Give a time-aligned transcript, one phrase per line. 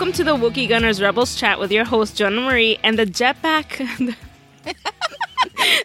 [0.00, 3.86] Welcome to the Wookiee Gunners Rebels chat with your host Jonah Marie and the jetpack.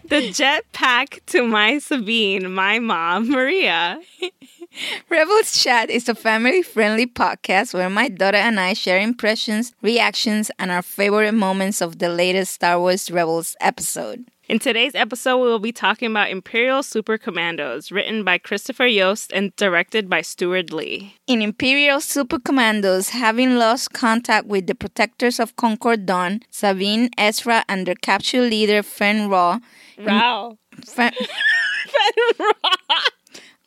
[0.05, 3.99] the jetpack to my Sabine, my mom, Maria.
[5.09, 10.49] Rebels Chat is a family friendly podcast where my daughter and I share impressions, reactions,
[10.57, 14.23] and our favorite moments of the latest Star Wars Rebels episode.
[14.47, 19.33] In today's episode, we will be talking about Imperial Super Commandos, written by Christopher Yost
[19.33, 21.15] and directed by Steward Lee.
[21.25, 27.65] In Imperial Super Commandos, having lost contact with the protectors of Concord Dawn, Sabine, Ezra,
[27.67, 29.57] and their capture leader, Fen Raw.
[29.97, 30.59] Wow.
[30.85, 31.11] Fen,
[31.87, 32.45] Fen.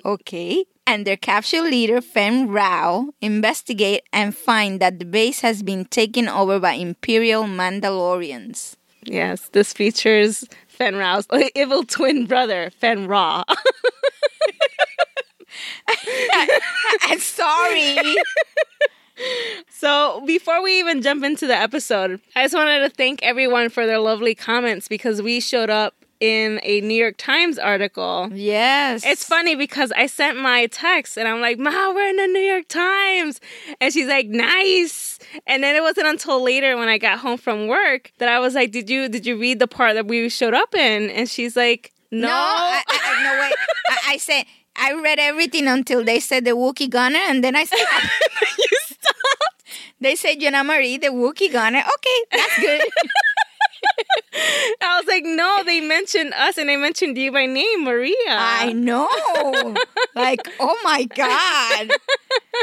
[0.04, 0.64] Okay.
[0.86, 6.28] And their capture leader, Fenn Rau, investigate and find that the base has been taken
[6.28, 8.76] over by Imperial Mandalorians.
[9.04, 10.44] Yes, this features
[10.78, 11.26] Fenn Rau's
[11.56, 13.42] evil twin brother, Fen Raw.
[17.02, 17.98] I'm sorry.
[19.68, 23.86] So, before we even jump into the episode, I just wanted to thank everyone for
[23.86, 28.28] their lovely comments because we showed up in a New York Times article.
[28.32, 29.04] Yes.
[29.04, 32.40] It's funny because I sent my text and I'm like, Ma, we're in the New
[32.40, 33.40] York Times.
[33.80, 35.18] And she's like, nice.
[35.46, 38.54] And then it wasn't until later when I got home from work that I was
[38.54, 41.10] like, Did you did you read the part that we showed up in?
[41.10, 42.28] And she's like, No.
[42.28, 43.54] No, I, I, no wait.
[43.90, 44.44] I, I said
[44.80, 47.82] I read everything until they said the Wookiee gunner, and then I stopped.
[48.58, 49.64] you stopped.
[50.00, 51.80] They said Jonah Marie, the Wookiee gunner.
[51.80, 52.82] Okay, that's good.
[54.82, 58.14] I was like, no, they mentioned us and they mentioned you by name, Maria.
[58.28, 59.08] I know.
[60.14, 61.90] like, oh my God.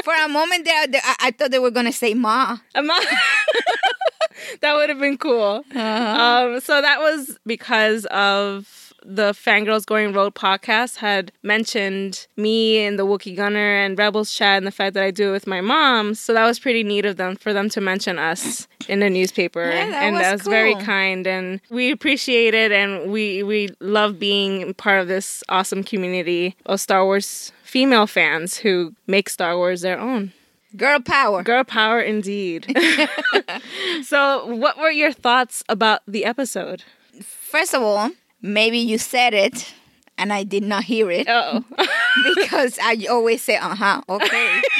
[0.03, 2.57] For a moment there, I, I thought they were going to say Ma.
[2.75, 2.99] Ma.
[4.61, 5.63] that would have been cool.
[5.73, 6.49] Uh-huh.
[6.51, 12.97] Um, so that was because of the Fangirls Going Rogue podcast had mentioned me and
[12.97, 15.61] the Wookiee Gunner and Rebels chat and the fact that I do it with my
[15.61, 16.15] mom.
[16.15, 19.63] So that was pretty neat of them for them to mention us in the newspaper.
[19.63, 20.51] Yeah, that and was that was cool.
[20.51, 25.83] very kind and we appreciate it and we we love being part of this awesome
[25.83, 30.33] community of Star Wars female fans who make Star Wars their own.
[30.75, 31.43] Girl power.
[31.43, 32.75] Girl power indeed.
[34.03, 36.83] so, what were your thoughts about the episode?
[37.21, 39.73] First of all, maybe you said it
[40.17, 41.63] and I did not hear it Oh.
[42.35, 44.61] because I always say, uh huh, okay.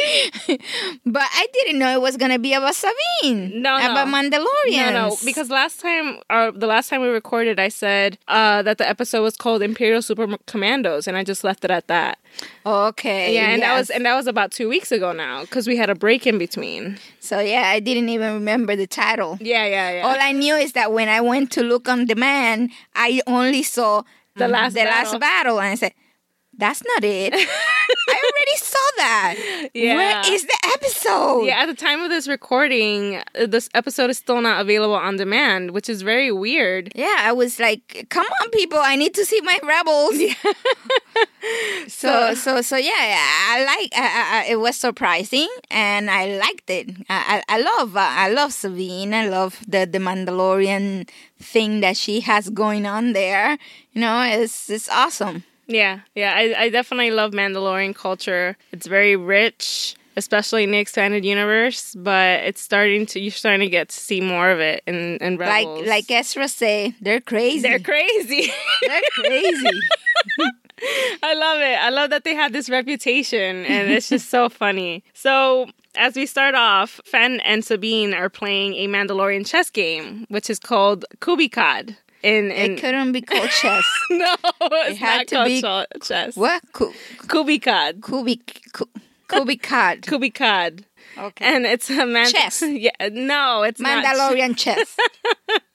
[1.06, 3.62] but I didn't know it was gonna be about Sabine.
[3.62, 3.90] No, no.
[3.92, 4.92] about Mandalorians.
[4.92, 8.78] No, no, because last time, or the last time we recorded, I said uh, that
[8.78, 12.18] the episode was called Imperial Super Commandos, and I just left it at that.
[12.66, 15.76] okay, Yeah, and that was and that was about two weeks ago now, because we
[15.76, 16.98] had a break in between.
[17.20, 19.38] so yeah, I didn't even remember the title.
[19.40, 20.06] Yeah, yeah, yeah.
[20.06, 24.02] All I knew is that when I went to look on demand, I only saw
[24.36, 25.12] The last the battle.
[25.12, 25.92] last battle, and I said,
[26.60, 27.34] "That's not it.
[28.10, 29.68] I already saw that.
[29.74, 29.94] Yeah.
[29.94, 31.44] Where is the episode?
[31.44, 35.16] yeah, at the time of this recording, uh, this episode is still not available on
[35.16, 36.92] demand, which is very weird.
[36.94, 38.78] Yeah, I was like, "Come on, people!
[38.78, 40.34] I need to see my rebels." Yeah.
[41.88, 42.92] so, so, so, yeah,
[43.48, 43.90] I like.
[43.96, 46.90] I, I, it was surprising, and I liked it.
[47.08, 47.96] I, I, I love.
[47.96, 49.14] Uh, I love Sabine.
[49.14, 51.08] I love the the Mandalorian
[51.40, 53.58] thing that she has going on there.
[53.92, 55.44] You know, it's it's awesome.
[55.70, 58.56] Yeah, yeah, I, I definitely love Mandalorian culture.
[58.72, 61.94] It's very rich, especially in the expanded universe.
[61.94, 65.36] But it's starting to you're starting to get to see more of it in in
[65.36, 65.80] Rebels.
[65.86, 67.62] Like like Ezra say, they're crazy.
[67.62, 68.50] they're crazy.
[68.82, 69.80] They're crazy.
[71.22, 71.78] I love it.
[71.78, 75.04] I love that they have this reputation, and it's just so funny.
[75.14, 75.68] So.
[75.96, 80.60] As we start off, Fen and Sabine are playing a Mandalorian chess game, which is
[80.60, 81.96] called Kubikad.
[82.22, 83.84] In, in it couldn't be called chess.
[84.10, 86.36] no, it's had to be- ch- chess.
[86.36, 86.62] what?
[86.72, 88.00] Ku- Kubikad.
[88.00, 88.72] Kubik.
[88.72, 88.88] Ku-
[89.28, 90.84] Kubikad.
[91.20, 91.44] Okay.
[91.44, 92.62] And it's a man- Chess.
[92.66, 93.80] Yeah, no, it's.
[93.80, 94.96] Mandalorian chess.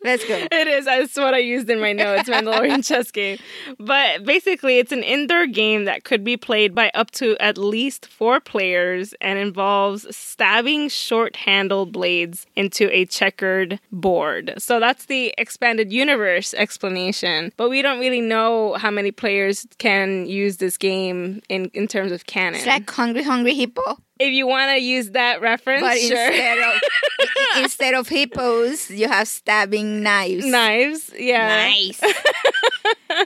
[0.04, 0.36] Let's go.
[0.52, 0.86] It is.
[0.86, 2.30] That's what I used in my notes.
[2.30, 3.38] Mandalorian chess game.
[3.80, 8.06] But basically, it's an indoor game that could be played by up to at least
[8.06, 14.54] four players and involves stabbing short-handled blades into a checkered board.
[14.58, 17.52] So that's the expanded universe explanation.
[17.58, 22.12] But we don't really know how many players can use this game in in terms
[22.12, 22.56] of canon.
[22.56, 26.28] It's like Hungry Hungry Hippo, if you want to use that reference, but sure.
[26.28, 26.82] instead of
[27.64, 30.46] instead of hippos, you have stabbing knives.
[30.46, 31.68] Knives, yeah.
[31.68, 32.02] Nice.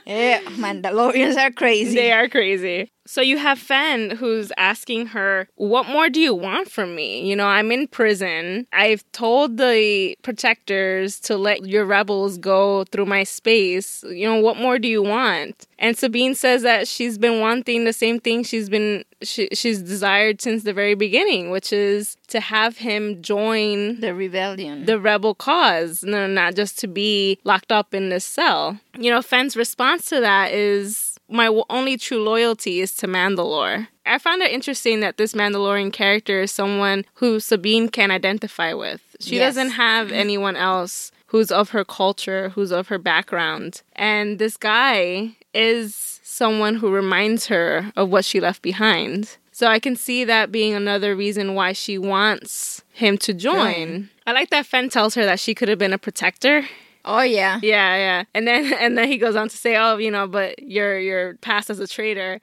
[0.06, 1.94] yeah, Mandalorians are crazy.
[1.94, 2.90] They are crazy.
[3.10, 7.28] So you have Fen who's asking her, What more do you want from me?
[7.28, 8.68] You know, I'm in prison.
[8.72, 14.04] I've told the protectors to let your rebels go through my space.
[14.04, 15.66] You know, what more do you want?
[15.76, 20.40] And Sabine says that she's been wanting the same thing she's been she, she's desired
[20.40, 26.04] since the very beginning, which is to have him join the rebellion, the rebel cause,
[26.04, 28.78] no, not just to be locked up in this cell.
[28.96, 33.88] You know, Fen's response to that is my only true loyalty is to Mandalore.
[34.04, 39.16] I found it interesting that this Mandalorian character is someone who Sabine can identify with.
[39.20, 39.54] She yes.
[39.54, 40.16] doesn't have mm-hmm.
[40.16, 43.82] anyone else who's of her culture, who's of her background.
[43.94, 49.36] And this guy is someone who reminds her of what she left behind.
[49.52, 54.08] So I can see that being another reason why she wants him to join.
[54.26, 56.64] I like that Fen tells her that she could have been a protector
[57.04, 57.58] Oh yeah.
[57.62, 58.24] Yeah, yeah.
[58.34, 61.34] And then and then he goes on to say, "Oh, you know, but you're you're
[61.36, 62.40] passed as a traitor."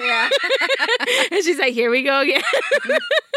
[0.00, 0.28] Yeah.
[1.30, 2.42] and she's like, "Here we go again."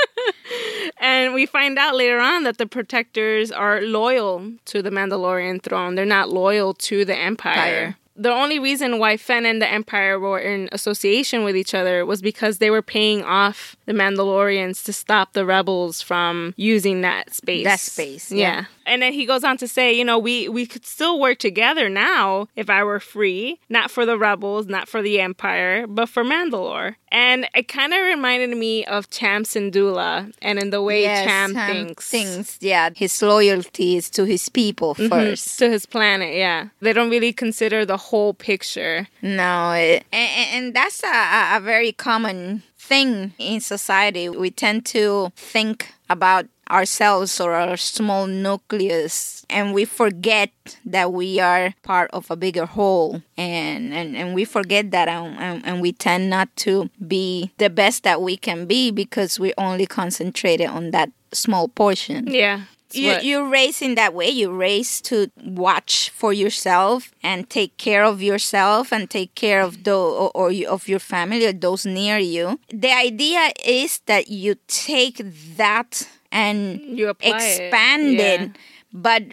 [0.97, 5.95] and we find out later on that the protectors are loyal to the Mandalorian throne.
[5.95, 7.53] They're not loyal to the Empire.
[7.53, 12.05] Empire the only reason why Fen and the Empire were in association with each other
[12.05, 17.33] was because they were paying off the Mandalorians to stop the rebels from using that
[17.33, 17.63] space.
[17.63, 18.37] That space, yeah.
[18.37, 18.65] yeah.
[18.85, 21.89] And then he goes on to say, you know, we we could still work together
[21.89, 26.23] now if I were free, not for the rebels, not for the Empire, but for
[26.23, 26.95] Mandalore.
[27.09, 31.53] And it kind of reminded me of Cham Syndulla and in the way yes, Cham
[31.53, 32.09] thinks.
[32.09, 32.89] Thinks, yeah.
[32.95, 35.09] His loyalty is to his people mm-hmm.
[35.09, 35.59] first.
[35.59, 36.69] To his planet, yeah.
[36.81, 39.07] They don't really consider the whole picture.
[39.21, 44.29] No, it, and, and, that's a, a very common thing in society.
[44.29, 50.49] We tend to think about ourselves or our small nucleus and we forget
[50.85, 55.37] that we are part of a bigger whole and and, and we forget that and,
[55.39, 59.53] and, and we tend not to be the best that we can be because we
[59.57, 62.61] only concentrated on that small portion yeah
[62.95, 64.29] you, you raise in that way.
[64.29, 69.83] You raise to watch for yourself and take care of yourself and take care of
[69.83, 72.59] the or, or of your family or those near you.
[72.69, 75.21] The idea is that you take
[75.57, 78.45] that and you expand it, yeah.
[78.45, 78.51] it
[78.93, 79.23] but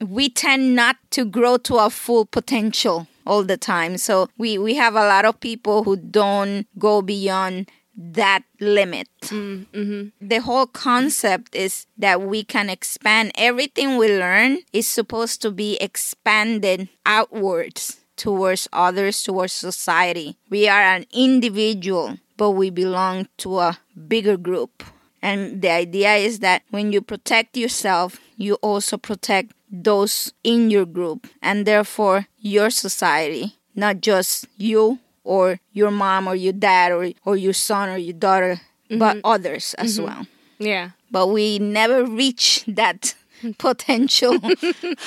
[0.00, 4.74] we tend not to grow to our full potential all the time so we we
[4.74, 9.08] have a lot of people who don't go beyond that limit.
[9.22, 10.26] Mm, mm-hmm.
[10.26, 13.32] The whole concept is that we can expand.
[13.36, 20.36] Everything we learn is supposed to be expanded outwards towards others, towards society.
[20.50, 23.78] We are an individual, but we belong to a
[24.08, 24.84] bigger group.
[25.22, 30.86] And the idea is that when you protect yourself, you also protect those in your
[30.86, 37.10] group and therefore your society, not just you or your mom or your dad or,
[37.24, 38.98] or your son or your daughter, mm-hmm.
[38.98, 40.06] but others as mm-hmm.
[40.06, 40.26] well.
[40.58, 40.90] Yeah.
[41.10, 43.14] But we never reach that
[43.58, 44.38] potential.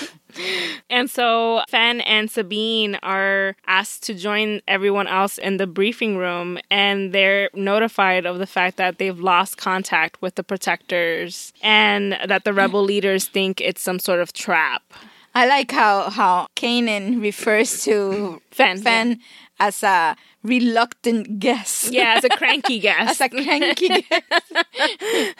[0.89, 6.59] and so Fen and Sabine are asked to join everyone else in the briefing room,
[6.69, 12.43] and they're notified of the fact that they've lost contact with the protectors and that
[12.43, 14.81] the rebel leaders think it's some sort of trap.
[15.35, 19.15] I like how how Kanan refers to Fen, Fen yeah.
[19.59, 21.91] As a reluctant guest.
[21.91, 23.21] Yeah, as a cranky guest.
[23.21, 24.53] as a cranky guest.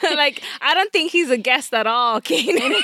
[0.02, 2.80] like, I don't think he's a guest at all, Kanan.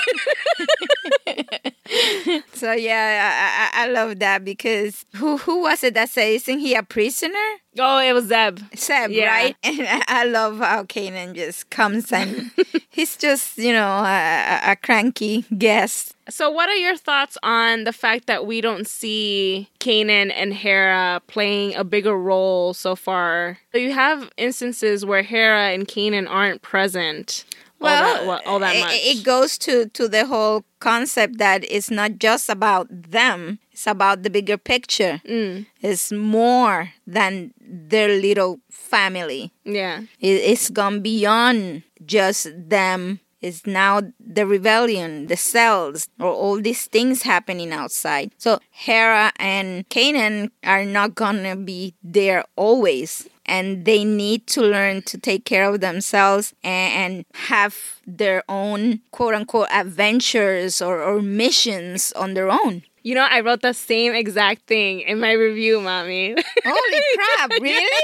[2.54, 6.58] so yeah, I, I, I love that because who who was it that said, isn't
[6.58, 7.38] he a prisoner?
[7.78, 8.58] Oh, it was Zeb.
[8.76, 9.26] Zeb, yeah.
[9.26, 9.56] right?
[9.62, 12.50] And I love how Kanan just comes and
[12.90, 16.16] he's just, you know, a, a, cranky guest.
[16.28, 21.22] So, what are your thoughts on the fact that we don't see Kanan and Hera
[21.28, 23.58] playing a bigger role so far?
[23.72, 27.44] So you have instances where Hera and Kanan aren't present
[27.80, 28.92] well, all that, all that much.
[28.92, 34.22] It goes to, to the whole concept that it's not just about them, it's about
[34.22, 35.20] the bigger picture.
[35.24, 35.66] Mm.
[35.80, 39.52] It's more than their little family.
[39.64, 40.02] Yeah.
[40.20, 43.20] It, it's gone beyond just them.
[43.40, 48.32] It's now the rebellion, the cells, or all these things happening outside.
[48.38, 55.02] So Hera and Kanan are not gonna be there always and they need to learn
[55.02, 62.12] to take care of themselves and, have their own quote unquote adventures or, or missions
[62.12, 62.82] on their own.
[63.02, 66.34] You know, I wrote the same exact thing in my review, mommy.
[66.64, 67.50] Holy crap!
[67.60, 68.02] Really?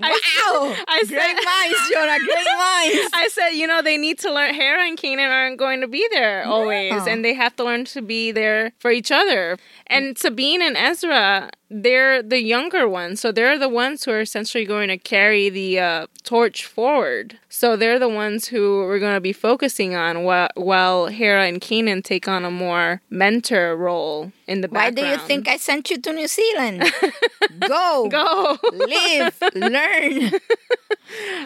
[0.00, 0.74] wow!
[0.88, 2.18] I said, great minds, Jonah.
[2.18, 3.10] Great minds.
[3.14, 4.54] I said, you know, they need to learn.
[4.54, 8.02] Hera and Kanan aren't going to be there always, and they have to learn to
[8.02, 9.58] be there for each other.
[9.86, 13.20] And Sabine and Ezra, they're the younger ones.
[13.20, 17.38] So they're the ones who are essentially going to carry the uh, torch forward.
[17.48, 21.60] So they're the ones who we're going to be focusing on while, while Hera and
[21.60, 25.08] Kanan take on a more mentor role in the Why background.
[25.08, 26.84] Why do you think I sent you to New Zealand?
[27.60, 28.58] Go, Go.
[28.72, 30.32] live, learn.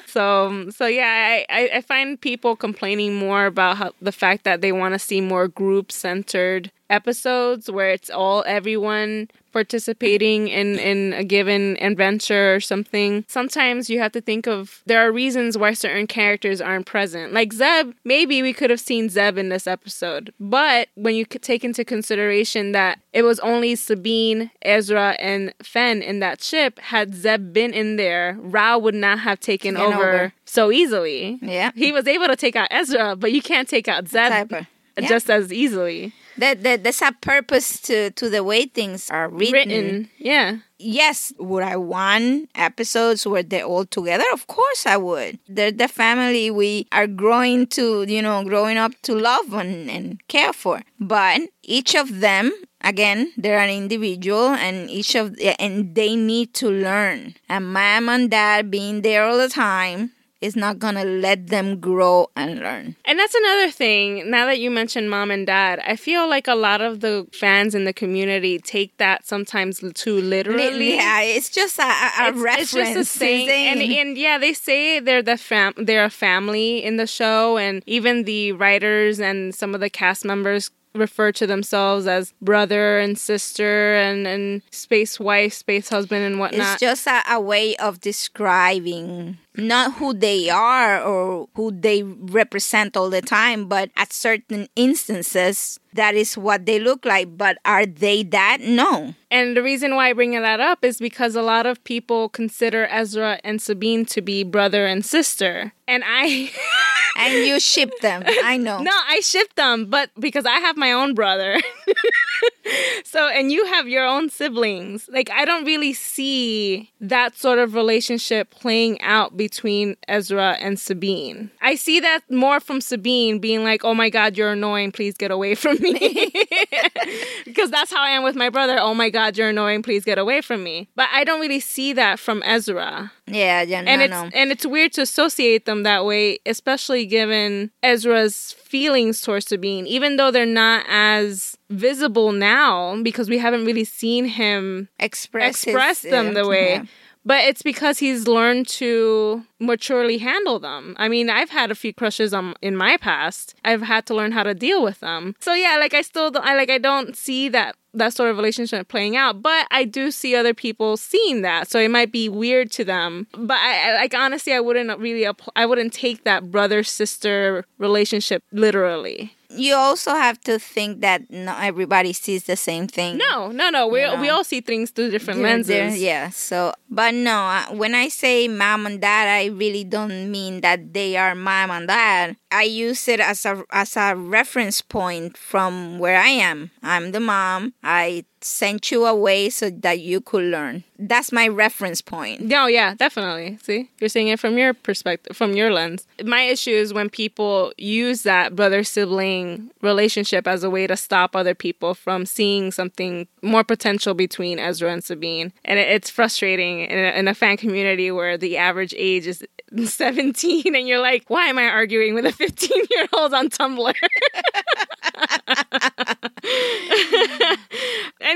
[0.07, 4.61] So, so yeah, I, I, I find people complaining more about how, the fact that
[4.61, 11.15] they want to see more group centered episodes where it's all everyone participating in, in
[11.15, 13.25] a given adventure or something.
[13.27, 17.33] Sometimes you have to think of there are reasons why certain characters aren't present.
[17.33, 21.65] Like Zeb, maybe we could have seen Zeb in this episode, but when you take
[21.65, 27.55] into consideration that it was only Sabine, Ezra, and Fen in that ship, had Zeb
[27.55, 30.33] been in there, Rao would not have taken over, over.
[30.45, 31.39] so easily.
[31.41, 31.71] Yeah.
[31.75, 35.09] He was able to take out Ezra, but you can't take out Zeb Yeah.
[35.09, 36.13] just as easily.
[36.39, 39.53] That, that there's a purpose to to the way things are written.
[39.53, 40.59] Written, yeah.
[40.79, 44.25] Yes, would I want episodes where they're all together?
[44.33, 45.39] Of course I would.
[45.49, 50.21] They're the family we are growing to, you know, growing up to love and, and
[50.29, 50.83] care for.
[51.01, 52.53] But each of them,
[52.83, 57.37] again, they're an individual and each of and they need to learn.
[57.49, 62.29] And mom and dad being there all the time is not gonna let them grow
[62.37, 62.97] and learn.
[63.05, 64.31] And that's another thing.
[64.31, 67.75] Now that you mentioned mom and dad, I feel like a lot of the fans
[67.75, 70.95] in the community take that sometimes too literally.
[70.97, 72.73] Yeah, it's just a, a, a It's, reference.
[72.75, 73.49] it's just a saying,
[73.81, 77.83] and, and yeah, they say they're the fam, they're a family in the show, and
[77.87, 83.19] even the writers and some of the cast members refer to themselves as brother and
[83.19, 86.75] sister and and space wife, space husband, and whatnot.
[86.75, 92.97] It's just a, a way of describing not who they are or who they represent
[92.97, 97.37] all the time, but at certain instances, that is what they look like.
[97.37, 98.61] But are they that?
[98.61, 99.15] No.
[99.31, 102.87] And the reason why I bring that up is because a lot of people consider
[102.87, 105.73] Ezra and Sabine to be brother and sister.
[105.89, 106.51] And I
[107.17, 108.23] And you ship them.
[108.27, 108.79] I know.
[108.81, 111.59] No, I ship them, but because I have my own brother.
[113.05, 115.09] so, and you have your own siblings.
[115.13, 121.51] Like, I don't really see that sort of relationship playing out between Ezra and Sabine.
[121.61, 124.93] I see that more from Sabine being like, oh my God, you're annoying.
[124.93, 126.33] Please get away from me.
[127.45, 128.79] because that's how I am with my brother.
[128.79, 129.83] Oh my God, you're annoying.
[129.83, 130.89] Please get away from me.
[130.97, 134.31] But I don't really see that from Ezra Yeah, yeah, no, and it's no.
[134.35, 140.17] and it's weird to associate them that way, especially given Ezra's feelings towards Sabine, even
[140.17, 146.01] though they're not as visible now because we haven't really seen him Express, his- express
[146.03, 146.71] them the way.
[146.75, 146.85] yeah.
[147.25, 150.95] But it's because he's learned to maturely handle them.
[150.97, 153.57] I mean, I've had a few crushes on in my past.
[153.65, 155.35] I've had to learn how to deal with them.
[155.41, 158.37] So yeah, like I still don't, I like I don't see that that sort of
[158.37, 161.69] relationship playing out, but I do see other people seeing that.
[161.69, 163.27] So it might be weird to them.
[163.33, 168.43] But I, I like honestly, I wouldn't really I wouldn't take that brother sister relationship
[168.53, 169.36] literally.
[169.51, 173.19] You also have to think that not everybody sees the same thing.
[173.19, 173.87] No, no, no.
[173.87, 176.01] We You we all see things through different lenses.
[176.01, 176.31] yeah.
[176.31, 181.17] So, but no, when I say mom and dad, I really don't mean that they
[181.17, 182.37] are mom and dad.
[182.51, 186.71] I use it as a as a reference point from where I am.
[186.83, 187.75] I'm the mom.
[187.83, 190.85] I sent you away so that you could learn.
[190.99, 192.41] That's my reference point.
[192.41, 193.59] No, oh, yeah, definitely.
[193.63, 196.07] See, you're seeing it from your perspective, from your lens.
[196.25, 201.37] My issue is when people use that brother sibling relationship as a way to stop
[201.37, 205.53] other people from seeing something more potential between Ezra and Sabine.
[205.65, 209.45] And it's frustrating in a, in a fan community where the average age is
[209.85, 213.95] 17 and you're like, why am I arguing with a 15 year old on Tumblr?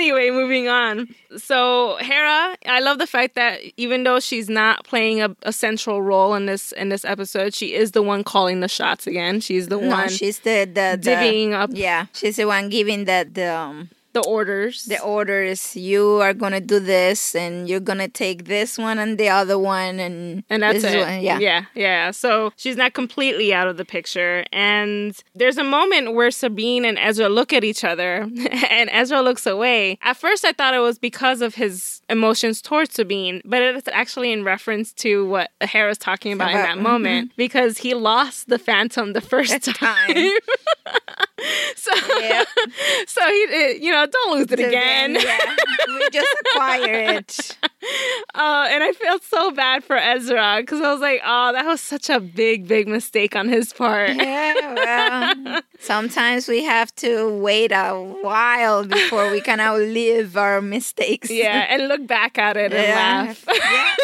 [0.00, 1.08] anyway, moving on.
[1.36, 6.00] So Hera, I love the fact that even though she's not playing a, a central
[6.02, 9.40] role in this in this episode, she is the one calling the shots again.
[9.40, 13.04] She's the No, one she's the the, the divvying up Yeah, she's the one giving
[13.04, 14.84] the the um, the orders.
[14.84, 15.76] the orders.
[15.76, 20.00] You are gonna do this, and you're gonna take this one and the other one,
[20.00, 20.98] and and that's it.
[20.98, 21.38] what- yeah.
[21.38, 22.10] yeah, yeah.
[22.10, 24.44] So she's not completely out of the picture.
[24.52, 28.22] And there's a moment where Sabine and Ezra look at each other,
[28.70, 29.98] and Ezra looks away.
[30.02, 34.32] At first, I thought it was because of his emotions towards Sabine, but it's actually
[34.32, 37.34] in reference to what Hera's talking about in About- that moment mm-hmm.
[37.36, 39.74] because he lost the Phantom the first time.
[39.74, 40.16] time.
[41.76, 42.46] so, yep.
[43.06, 45.14] so he, you know, don't lose it again.
[45.14, 45.56] yeah,
[45.88, 47.56] we just acquire it.
[48.34, 51.80] Uh, and I felt so bad for Ezra because I was like, oh, that was
[51.80, 54.10] such a big, big mistake on his part.
[54.10, 61.30] Yeah, well, sometimes we have to wait a while before we can outlive our mistakes.
[61.30, 62.94] Yeah, and look back at it and yeah.
[62.94, 63.44] laugh.
[63.48, 63.94] Yeah.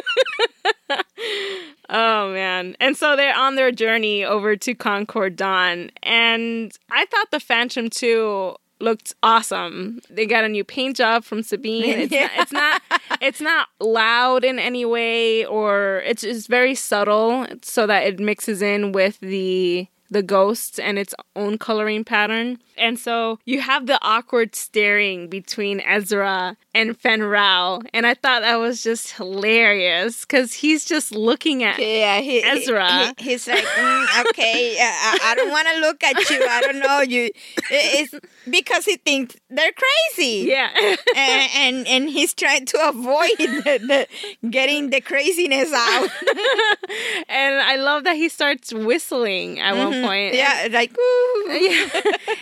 [1.89, 2.77] oh man.
[2.81, 5.91] And so they're on their journey over to Concord Dawn.
[6.03, 10.01] And I thought the Phantom 2 looked awesome.
[10.11, 11.85] They got a new paint job from Sabine.
[11.85, 12.27] It's, yeah.
[12.27, 12.83] not, it's not
[13.21, 18.63] it's not loud in any way or it's just very subtle so that it mixes
[18.63, 22.59] in with the the ghosts and its own coloring pattern.
[22.79, 27.81] And so you have the awkward staring between Ezra and Fenn Rau.
[27.93, 33.15] And I thought that was just hilarious because he's just looking at yeah, he, Ezra.
[33.19, 36.45] He, he's like, mm, okay, I, I don't want to look at you.
[36.47, 37.31] I don't know you.
[37.71, 38.15] It's
[38.49, 40.49] because he thinks they're crazy.
[40.49, 40.71] Yeah.
[41.17, 44.07] and, and, and he's trying to avoid the,
[44.43, 46.09] the, getting the craziness out.
[47.29, 50.03] and I love that he starts whistling at mm-hmm.
[50.03, 50.35] one point.
[50.35, 51.47] Yeah, and, like, Ooh.
[51.53, 51.89] yeah.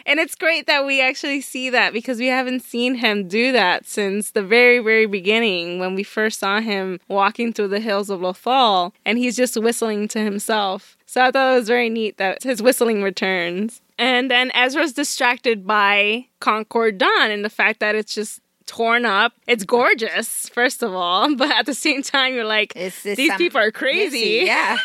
[0.07, 3.85] and it's great that we actually see that because we haven't seen him do that
[3.85, 8.21] since the very, very beginning when we first saw him walking through the hills of
[8.21, 10.97] Lothal and he's just whistling to himself.
[11.05, 13.83] So I thought it was very neat that his whistling returns.
[13.99, 19.33] And then Ezra's distracted by Concord Dawn and the fact that it's just torn up.
[19.47, 23.71] It's gorgeous, first of all, but at the same time, you're like, these people are
[23.71, 24.45] crazy.
[24.45, 24.77] yeah,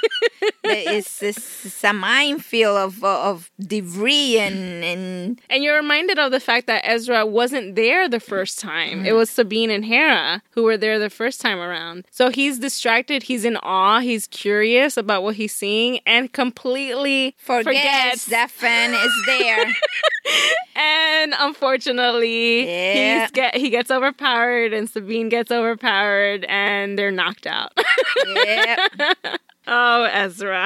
[0.63, 6.67] it's, it's, a minefield of of debris and and and you're reminded of the fact
[6.67, 9.05] that Ezra wasn't there the first time.
[9.05, 12.05] It was Sabine and Hera who were there the first time around.
[12.12, 13.24] So he's distracted.
[13.24, 14.00] He's in awe.
[14.00, 18.25] He's curious about what he's seeing and completely forgets, forgets.
[18.25, 19.65] that Fenn is there.
[20.75, 23.21] and unfortunately, yeah.
[23.21, 27.71] he's get he gets overpowered and Sabine gets overpowered and they're knocked out.
[29.71, 30.65] Oh, Ezra.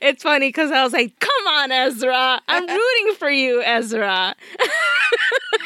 [0.00, 2.40] It's funny because I was like, come on, Ezra.
[2.46, 4.36] I'm rooting for you, Ezra.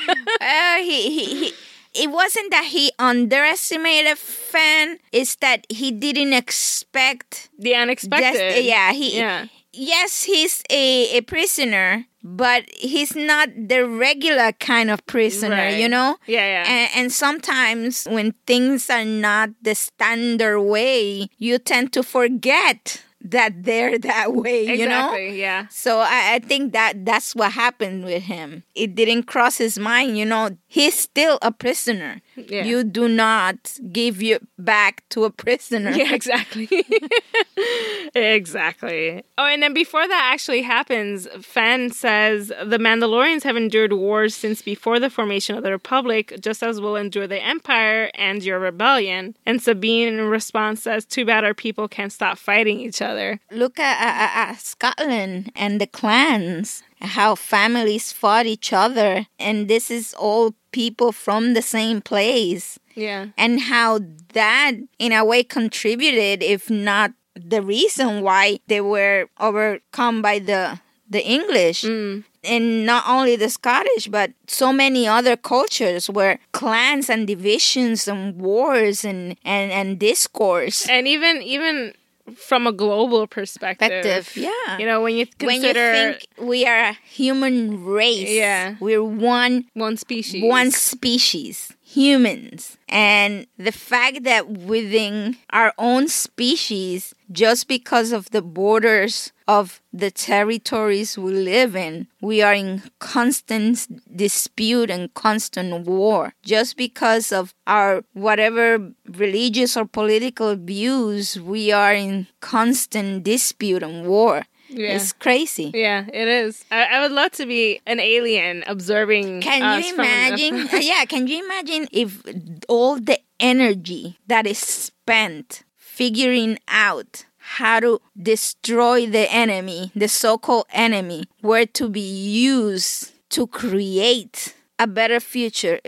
[0.09, 1.55] uh, he, he, he,
[1.95, 8.55] it wasn't that he underestimated Fenn, it's that he didn't expect the unexpected.
[8.55, 9.19] Just, yeah, he.
[9.19, 9.47] Yeah.
[9.73, 15.79] Yes, he's a, a prisoner, but he's not the regular kind of prisoner, right.
[15.79, 16.17] you know?
[16.27, 16.71] Yeah, yeah.
[16.71, 23.63] And, and, sometimes when things are not the standard way, you tend to forget that
[23.63, 25.15] they're that way, exactly, you know?
[25.15, 25.67] yeah.
[25.69, 28.65] So I, I think that that's what happened with him.
[28.75, 32.21] It didn't cross his mind, you know, he's still a prisoner.
[32.37, 32.65] Yeah.
[32.65, 35.91] You do not give you back to a prisoner.
[35.91, 36.69] Yeah, exactly.
[38.15, 39.23] exactly.
[39.37, 44.63] Oh, and then before that actually happens, Fenn says the Mandalorians have endured wars since
[44.63, 49.37] before the formation of the Republic, just as will endure the Empire and your rebellion.
[49.45, 53.79] And Sabine, in response, says, "Too bad our people can't stop fighting each other." Look
[53.79, 60.15] at, at, at Scotland and the clans how families fought each other and this is
[60.15, 62.79] all people from the same place.
[62.95, 63.27] Yeah.
[63.37, 64.01] And how
[64.33, 70.81] that in a way contributed if not the reason why they were overcome by the
[71.09, 71.83] the english.
[71.83, 72.25] Mm.
[72.45, 78.41] and not only the scottish but so many other cultures where clans and divisions and
[78.41, 80.89] wars and and and discourse.
[80.89, 81.95] And even even
[82.35, 84.03] from a global perspective.
[84.03, 84.37] perspective.
[84.37, 84.79] Yeah.
[84.79, 88.31] You know, when you consider when you think we are a human race.
[88.31, 88.77] Yeah.
[88.81, 90.43] We're one one species.
[90.43, 91.73] One species.
[91.83, 92.79] Humans.
[92.89, 100.11] And the fact that within our own species, just because of the borders of the
[100.11, 106.35] territories we live in, we are in constant dispute and constant war.
[106.43, 114.07] Just because of our whatever religious or political views, we are in constant dispute and
[114.07, 114.45] war.
[114.69, 114.97] Yeah.
[114.97, 115.71] It's crazy.
[115.75, 116.65] Yeah, it is.
[116.71, 119.43] I, I, would love to be an alien observing.
[119.43, 120.69] Can you imagine?
[120.73, 122.23] uh, yeah, can you imagine if
[122.69, 130.39] all the energy that is spent figuring out how to destroy the enemy, the so
[130.39, 135.81] called enemy, were to be used to create a better future?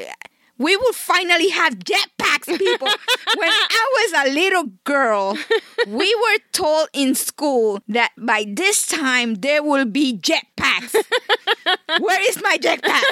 [0.58, 2.86] we will finally have jetpacks, people.
[3.36, 5.36] when I was a little girl,
[5.88, 10.94] we were told in school that by this time there will be jetpacks.
[12.00, 13.02] Where is my jetpack?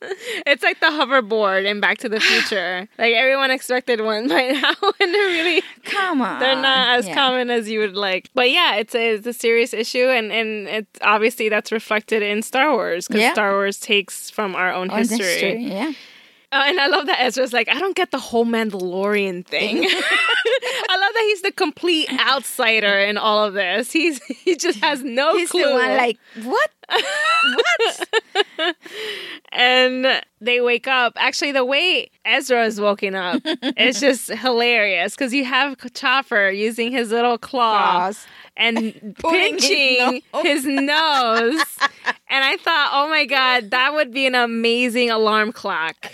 [0.46, 2.88] It's like the hoverboard in Back to the Future.
[2.98, 6.38] like everyone expected one by now, and they're really come on.
[6.40, 7.14] They're not as Yeah.
[7.14, 8.30] common as you would like.
[8.34, 12.42] But yeah, it's a, it's a serious issue, and, and it's obviously that's reflected in
[12.42, 13.32] Star Wars because Yeah.
[13.32, 15.66] Star Wars takes from our own Oh, history.
[15.68, 15.92] that's Yeah.
[16.50, 19.84] Uh, and I love that Ezra's like, I don't get the whole Mandalorian thing.
[19.84, 23.92] I love that he's the complete outsider in all of this.
[23.92, 25.62] He's he just has no He's clue.
[25.64, 26.70] the one like, what?
[29.52, 31.12] And they wake up.
[31.16, 33.42] Actually, the way Ezra is woken up
[33.76, 38.26] is just hilarious because you have Chopper using his little claw Claws.
[38.56, 40.42] and Pulling his pinching nose.
[40.42, 41.62] his nose.
[42.28, 46.10] and I thought, oh my god, that would be an amazing alarm clock.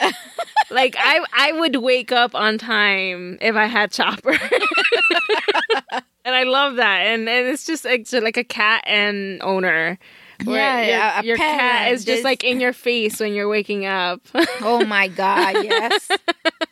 [0.71, 4.33] like I, I would wake up on time if I had Chopper.
[6.25, 9.99] and I love that, and and it's just like, so like a cat and owner.
[10.45, 14.21] Yeah, your, your cat is just just- like in your face when you're waking up.
[14.61, 16.09] Oh my God, yes.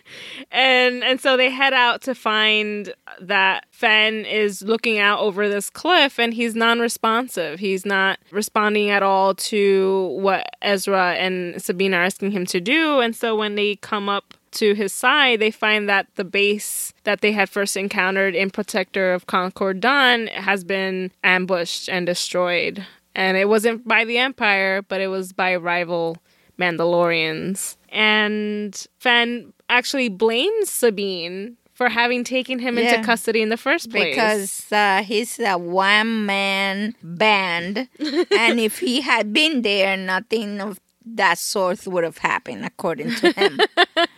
[0.51, 5.71] and and so they head out to find that Fen is looking out over this
[5.71, 7.59] cliff and he's non-responsive.
[7.61, 13.01] He's not responding at all to what Ezra and Sabine are asking him to do.
[13.01, 17.21] And so when they come up to his side, they find that the base that
[17.21, 22.85] they had first encountered in Protector of Concord Dawn has been ambushed and destroyed.
[23.15, 26.19] And it wasn't by the Empire, but it was by rival
[26.59, 27.77] Mandalorians.
[27.91, 32.95] And Fen actually blames Sabine for having taken him Yeah.
[32.95, 34.15] into custody in the first place.
[34.15, 37.89] because uh, he's a one man band,
[38.31, 43.33] and if he had been there, nothing of that sort would have happened, according to
[43.33, 43.59] him.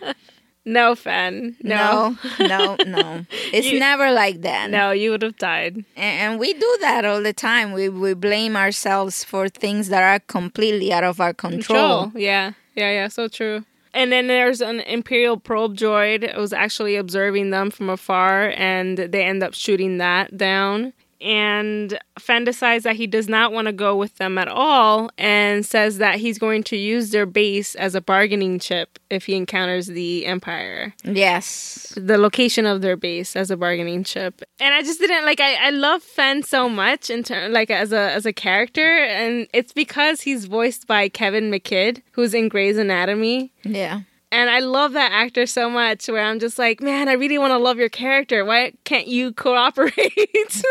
[0.65, 1.55] no, Fen.
[1.61, 2.17] No.
[2.39, 3.25] no, no, no.
[3.53, 4.69] It's You- never like that.
[4.69, 5.75] No, you would have died.
[5.75, 7.71] And, and we do that all the time.
[7.73, 12.03] We we blame ourselves for things that are completely out of our control.
[12.03, 12.21] Control.
[12.21, 12.53] Yeah.
[12.75, 13.65] Yeah, yeah, so true.
[13.93, 16.23] And then there's an Imperial probe droid.
[16.23, 20.93] It was actually observing them from afar, and they end up shooting that down.
[21.23, 25.65] And Fen decides that he does not want to go with them at all and
[25.65, 29.87] says that he's going to use their base as a bargaining chip if he encounters
[29.87, 30.93] the Empire.
[31.05, 31.93] Yes.
[31.95, 34.41] The location of their base as a bargaining chip.
[34.59, 37.93] And I just didn't like I, I love Fen so much in turn like as
[37.93, 42.77] a as a character and it's because he's voiced by Kevin McKidd, who's in Grey's
[42.77, 43.53] Anatomy.
[43.63, 44.01] Yeah.
[44.33, 47.51] And I love that actor so much where I'm just like, man, I really want
[47.51, 48.43] to love your character.
[48.43, 49.93] Why can't you cooperate?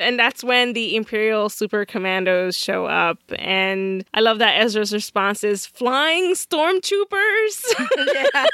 [0.00, 3.20] and that's when the Imperial Super Commandos show up.
[3.38, 7.62] And I love that Ezra's response is flying stormtroopers.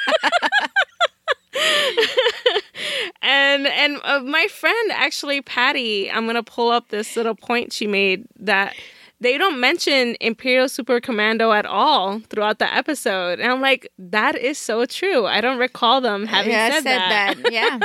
[3.23, 7.87] and and uh, my friend actually Patty, I'm gonna pull up this little point she
[7.87, 8.75] made that
[9.21, 14.37] they don't mention Imperial Super Commando at all throughout the episode, and I'm like, that
[14.37, 15.27] is so true.
[15.27, 17.35] I don't recall them having yeah, I said, that.
[17.53, 17.79] Yeah.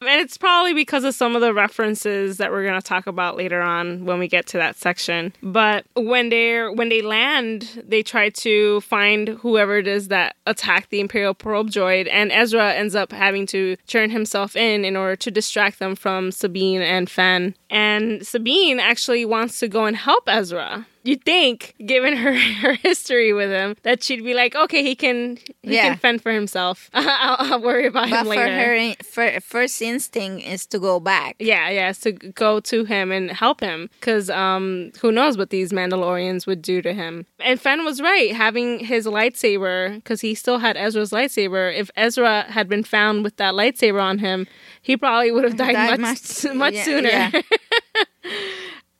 [0.00, 3.36] And it's probably because of some of the references that we're going to talk about
[3.36, 5.32] later on when we get to that section.
[5.42, 10.90] But when they're when they land, they try to find whoever it is that attacked
[10.90, 15.16] the Imperial probe droid, and Ezra ends up having to turn himself in in order
[15.16, 17.54] to distract them from Sabine and Fen.
[17.72, 20.86] And Sabine actually wants to go and help Ezra.
[21.04, 25.36] You'd think, given her, her history with him, that she'd be like, okay, he can
[25.62, 25.88] he Yeah.
[25.88, 26.90] can fend for himself.
[26.94, 28.94] I'll, I'll worry about but him for later.
[28.94, 31.36] her, for, first instinct is to go back.
[31.40, 35.72] Yeah, yeah, to go to him and help him because um, who knows what these
[35.72, 37.26] Mandalorians would do to him.
[37.40, 41.76] And Fen was right, having his lightsaber because he still had Ezra's lightsaber.
[41.76, 44.46] If Ezra had been found with that lightsaber on him,
[44.80, 47.08] he probably would have died, Died much much- much yeah, sooner.
[47.08, 47.30] yeah.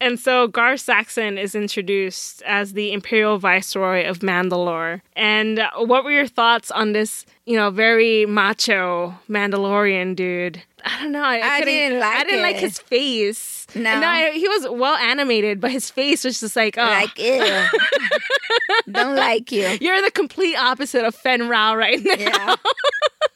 [0.02, 5.00] And so Gar Saxon is introduced as the Imperial Viceroy of Mandalore.
[5.14, 10.60] And what were your thoughts on this, you know, very macho Mandalorian dude?
[10.84, 11.22] I don't know.
[11.22, 13.68] I, I didn't like I didn't like his face.
[13.76, 14.00] No.
[14.00, 17.66] no, he was well animated, but his face was just like, oh, Like, ew.
[18.90, 19.78] Don't like you.
[19.80, 22.14] you're the complete opposite of Fenn Rau right now.
[22.18, 22.56] Yeah.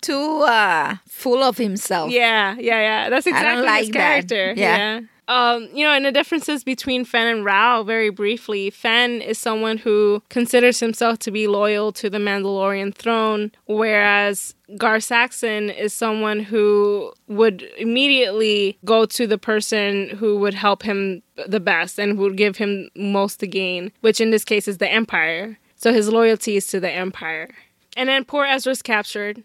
[0.00, 2.10] Too uh, full of himself.
[2.10, 3.10] Yeah, yeah, yeah.
[3.10, 3.98] That's exactly his like that.
[3.98, 4.54] character.
[4.56, 4.76] Yeah.
[4.76, 5.00] Yeah.
[5.28, 9.78] Um, you know, and the differences between Fen and Rao, very briefly, Fen is someone
[9.78, 16.40] who considers himself to be loyal to the Mandalorian throne, whereas Gar Saxon is someone
[16.40, 22.36] who would immediately go to the person who would help him the best and would
[22.36, 25.58] give him most to gain, which in this case is the Empire.
[25.74, 27.50] So his loyalty is to the Empire.
[27.96, 29.42] And then poor Ezra's captured.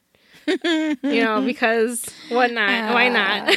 [0.48, 2.94] You know, because what not?
[2.94, 3.50] Why not?
[3.50, 3.52] Uh,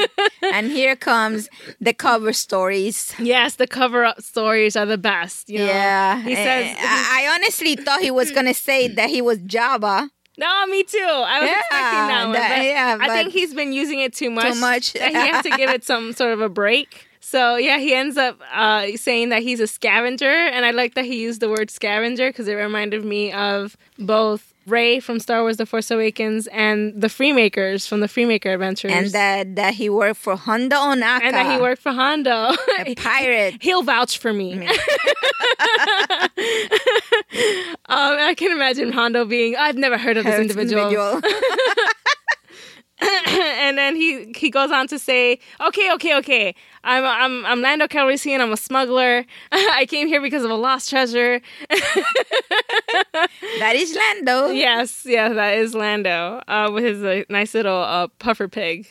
[0.00, 0.06] yeah.
[0.54, 1.48] and here comes
[1.80, 3.14] the cover stories.
[3.18, 5.48] yes, the cover up stories are the best.
[5.48, 5.66] You know?
[5.66, 6.20] Yeah.
[6.22, 9.38] He Eh, says I, I honestly thought he was going to say that he was
[9.38, 10.08] Jabba.
[10.36, 10.98] No, me too.
[11.00, 12.32] I was Yeah, expecting that one.
[12.34, 14.52] that- but yeah, I think he's been using it too much.
[14.54, 14.92] Too much.
[14.92, 17.06] that he has to give it some sort of a break.
[17.20, 21.04] So yeah, he ends up uh, saying that he's a scavenger, and I like that
[21.04, 25.56] he used the word scavenger because it reminded me of both Rey from Star Wars:
[25.56, 30.20] The Force Awakens and the Freemakers from the Freemaker Adventures, and that that he worked
[30.20, 32.54] for Hondo Ohnaka, and that he worked for Hondo.
[32.78, 33.56] a pirate.
[33.60, 34.52] He'll vouch for me.
[34.68, 34.68] um,
[37.88, 41.20] I can imagine Hondo being, I've never heard of this individual.
[43.26, 46.54] and then he he goes on to say, "Okay, okay, okay.
[46.82, 48.40] I'm I'm I'm Lando Calrissian.
[48.40, 49.24] I'm a smuggler.
[49.52, 51.40] I came here because of a lost treasure.
[51.70, 54.48] that is Lando.
[54.48, 58.86] yes, yeah, that is Lando uh, with his uh, nice little uh, puffer pig.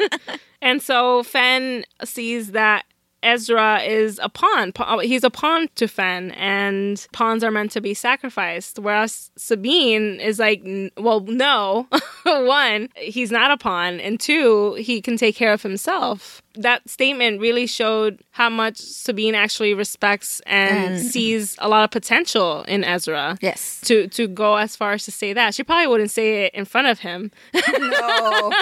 [0.62, 2.84] and so Fen sees that."
[3.22, 4.72] Ezra is a pawn.
[4.78, 8.78] Oh, he's a pawn to Fen, and pawns are meant to be sacrificed.
[8.78, 10.62] Whereas Sabine is like,
[10.96, 11.86] well, no.
[12.24, 16.41] One, he's not a pawn, and two, he can take care of himself.
[16.54, 22.62] That statement really showed how much Sabine actually respects and sees a lot of potential
[22.68, 23.38] in Ezra.
[23.40, 23.80] Yes.
[23.84, 26.64] To to go as far as to say that, she probably wouldn't say it in
[26.64, 28.52] front of him, No.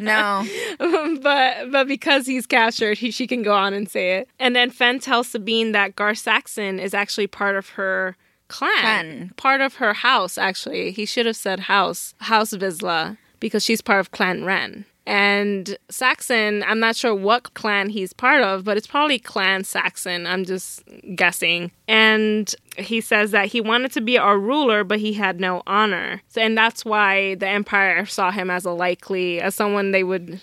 [0.00, 0.44] no.
[1.22, 4.28] but but because he's captured, he, she can go on and say it.
[4.38, 8.16] And then Fen tells Sabine that Gar Saxon is actually part of her
[8.48, 9.32] clan, Clan.
[9.36, 10.38] part of her house.
[10.38, 14.84] Actually, he should have said house, House Vizsla, because she's part of Clan Wren.
[15.06, 20.26] And Saxon, I'm not sure what clan he's part of, but it's probably Clan Saxon.
[20.26, 20.82] I'm just
[21.16, 21.72] guessing.
[21.88, 26.22] And he says that he wanted to be our ruler, but he had no honor.
[26.28, 30.40] So, and that's why the Empire saw him as a likely, as someone they would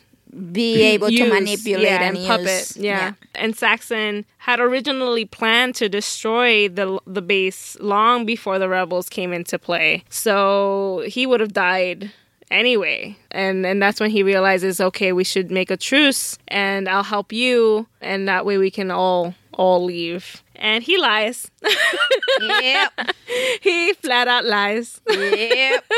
[0.52, 2.46] Be able use, to manipulate yeah, and, and puppet.
[2.46, 2.78] use.
[2.78, 3.14] Yeah.
[3.36, 9.34] and Saxon had originally planned to destroy the the base long before the rebels came
[9.34, 10.04] into play.
[10.10, 12.12] So he would have died
[12.52, 17.04] anyway, and and that's when he realizes, okay, we should make a truce, and I'll
[17.04, 20.44] help you, and that way we can all all leave.
[20.60, 21.50] And he lies.
[22.42, 22.92] Yep.
[23.62, 25.02] he flat out lies.
[25.10, 25.84] Yep.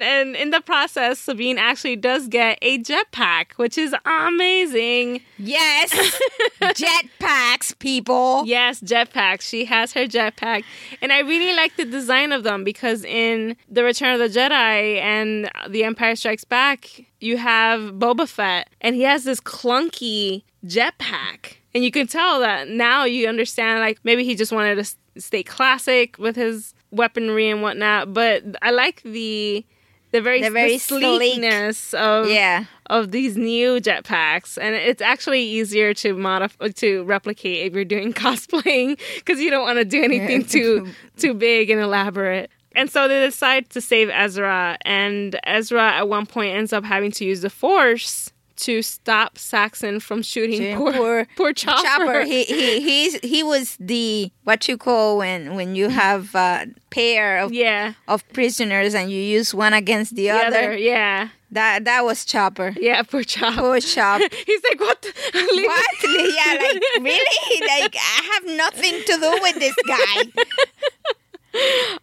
[0.00, 5.22] And in the process, Sabine actually does get a jetpack, which is amazing.
[5.38, 5.90] Yes.
[6.60, 8.44] Jetpacks, people.
[8.44, 9.42] Yes, jetpacks.
[9.42, 10.64] She has her jetpack.
[11.00, 15.00] And I really like the design of them because in The Return of the Jedi
[15.00, 21.56] and The Empire Strikes Back, you have Boba Fett and he has this clunky jetpack.
[21.74, 25.42] And you can tell that now you understand, like, maybe he just wanted to stay
[25.42, 28.12] classic with his weaponry and whatnot.
[28.14, 29.64] But I like the.
[30.12, 31.02] The very, The very the sleek.
[31.20, 32.66] sleekness of Yeah.
[32.86, 38.12] of these new jetpacks, and it's actually easier to modify to replicate if you're doing
[38.24, 42.48] cosplaying because you don't want to do anything too too big and elaborate.
[42.76, 47.10] And so they decide to save Ezra, and Ezra at one point ends up having
[47.10, 51.82] to use the Force to stop Saxon from shooting Shooting poor poor poor Chopper.
[51.82, 52.20] Chopper.
[52.24, 57.38] He he he's he was the what you call when when you have a pair
[57.38, 60.46] of yeah, of prisoners and you use one against the, the other.
[60.46, 62.74] other, yeah, That that was Chopper.
[62.80, 63.60] yeah, poor Chopper.
[63.60, 64.24] Poor Chopper.
[64.46, 65.04] He's like, what?
[65.34, 65.94] leave What?
[66.02, 67.60] Yeah, like really?
[67.68, 70.42] Like I have nothing to do with this guy.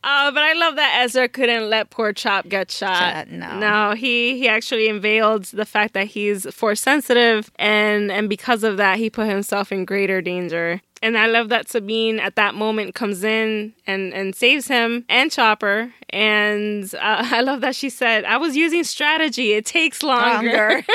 [0.04, 3.28] Uh, but I love that Ezra couldn't let poor Chop get shot.
[3.30, 3.58] No.
[3.58, 8.78] no, he he actually unveiled the fact that he's force sensitive, and and because of
[8.78, 10.82] that, he put himself in greater danger.
[11.04, 15.32] And I love that Sabine at that moment comes in and and saves him and
[15.32, 15.92] Chopper.
[16.14, 16.98] And uh,
[17.32, 19.54] I love that she said, "I was using strategy.
[19.54, 20.84] It takes longer." Longer.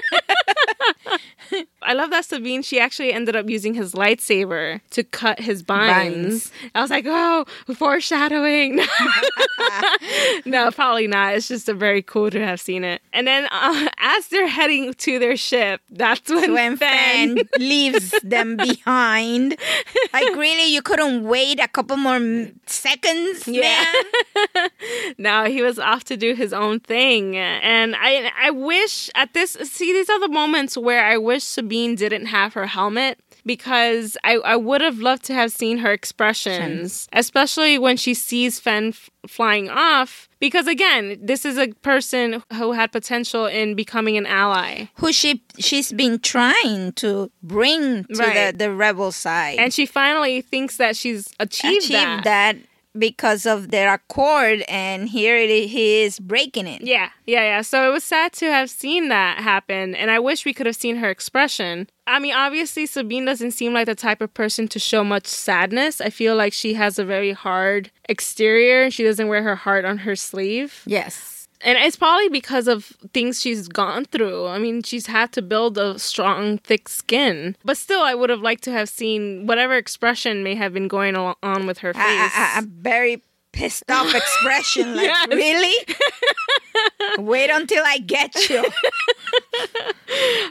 [1.83, 2.63] I love that Sabine.
[2.63, 6.51] She actually ended up using his lightsaber to cut his binds.
[6.51, 6.53] Binds.
[6.75, 7.45] I was like, oh,
[7.77, 8.81] foreshadowing.
[10.45, 11.35] no, probably not.
[11.37, 13.01] It's just a very cool to have seen it.
[13.13, 19.57] And then uh, as they're heading to their ship, that's when, when leaves them behind.
[20.13, 23.85] Like really, you couldn't wait a couple more seconds, Yeah.
[24.55, 24.71] man.
[25.19, 27.37] No, he was off to do his own thing.
[27.37, 31.95] And I I wish at this see these are the moments where I wish Sabine
[31.95, 37.09] didn't have her helmet because I, I would have loved to have seen her expressions,
[37.13, 40.29] especially when she sees Fen f- flying off.
[40.41, 44.87] Because again, this is a person who had potential in becoming an ally.
[44.97, 48.51] Who she she's been trying to bring to Right.
[48.53, 49.59] the, the rebel side.
[49.59, 52.25] And she finally thinks that she's achieved, achieve that.
[52.25, 52.57] that.
[52.99, 56.83] Because of their accord, and here it is, he is breaking it.
[56.83, 57.63] Yeah, yeah, yeah.
[57.63, 60.77] So it was sad to have seen that happen, and I wish we could have
[60.77, 61.89] seen her expression.
[62.07, 66.01] I mean, obviously, Sabine doesn't seem like the type of person to show much sadness.
[66.01, 68.91] I feel like she has a very hard exterior.
[68.91, 70.83] She doesn't wear her heart on her sleeve.
[70.87, 71.36] Yes.
[71.67, 74.47] And it's probably because of things she's gone through.
[74.47, 77.57] I mean, she's had to build a strong, thick skin.
[77.65, 81.17] But still, I would have liked to have seen whatever expression may have been going
[81.17, 82.03] on with her face.
[82.05, 83.21] A, a, a very
[83.57, 84.95] pissed off expression.
[84.95, 85.29] Like, yes.
[85.29, 85.75] really?
[87.19, 88.65] Wait until I get you.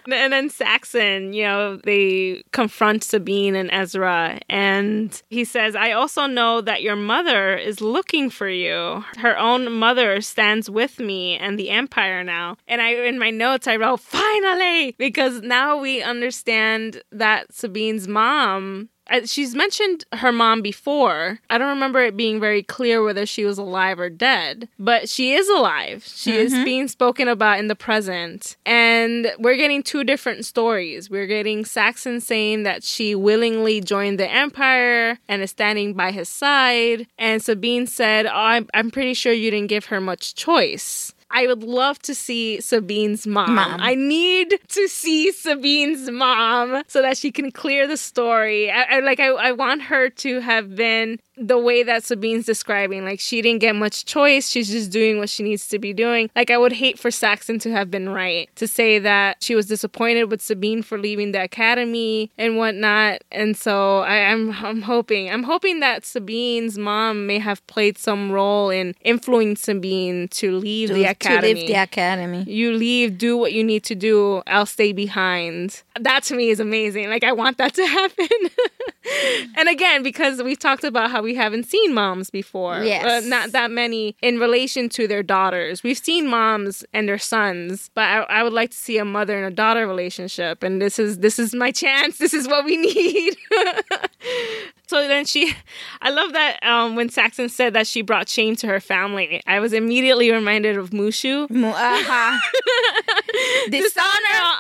[0.11, 6.25] and then Saxon, you know, they confront Sabine and Ezra, and he says, I also
[6.25, 9.03] know that your mother is looking for you.
[9.17, 12.57] Her own mother stands with me and the Empire now.
[12.67, 18.89] And I, in my notes, I wrote, finally, because now we understand that Sabine's mom
[19.25, 21.39] she's mentioned her mom before.
[21.49, 25.33] I don't remember it being very clear whether she was alive or dead, but she
[25.33, 26.03] is alive.
[26.05, 26.39] She mm-hmm.
[26.39, 28.57] is being spoken about in the present.
[28.65, 31.09] And we're getting two different stories.
[31.09, 36.29] We're getting Saxon saying that she willingly joined the Empire and is standing by his
[36.29, 37.07] side.
[37.17, 41.13] And Sabine said, oh, I'm, I'm pretty sure you didn't give her much choice.
[41.31, 43.55] I would love to see Sabine's mom.
[43.55, 43.79] mom.
[43.81, 48.71] I need to see Sabine's mom so that she can clear the story.
[48.71, 53.03] I, I like I, I want her to have been the way that Sabine's describing,
[53.03, 54.49] like she didn't get much choice.
[54.49, 56.29] She's just doing what she needs to be doing.
[56.35, 59.65] Like I would hate for Saxon to have been right to say that she was
[59.65, 63.23] disappointed with Sabine for leaving the academy and whatnot.
[63.31, 67.97] And so I, am I'm, I'm hoping I'm hoping that Sabine's mom may have played
[67.97, 71.15] some role in influencing Sabine to leave to, the academy.
[71.25, 72.43] To leave the academy.
[72.43, 74.41] You leave, do what you need to do.
[74.47, 75.83] I'll stay behind.
[75.99, 77.09] That to me is amazing.
[77.09, 78.27] Like I want that to happen.
[79.57, 82.83] and again, because we've talked about how we haven't seen moms before.
[82.83, 83.05] Yes.
[83.05, 85.83] Uh, not that many in relation to their daughters.
[85.83, 89.38] We've seen moms and their sons, but I, I would like to see a mother
[89.38, 90.63] and a daughter relationship.
[90.63, 92.17] And this is this is my chance.
[92.17, 93.38] This is what we need.
[94.88, 95.54] So then she,
[96.02, 99.41] I love that um, when Saxon said that she brought shame to her family.
[99.45, 101.45] I was immediately reminded of Mushu.
[101.50, 102.39] Uh-huh.
[103.69, 104.10] dishonor,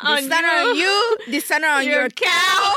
[0.03, 2.73] on, dishonor you, on you, dishonor on your, your cow.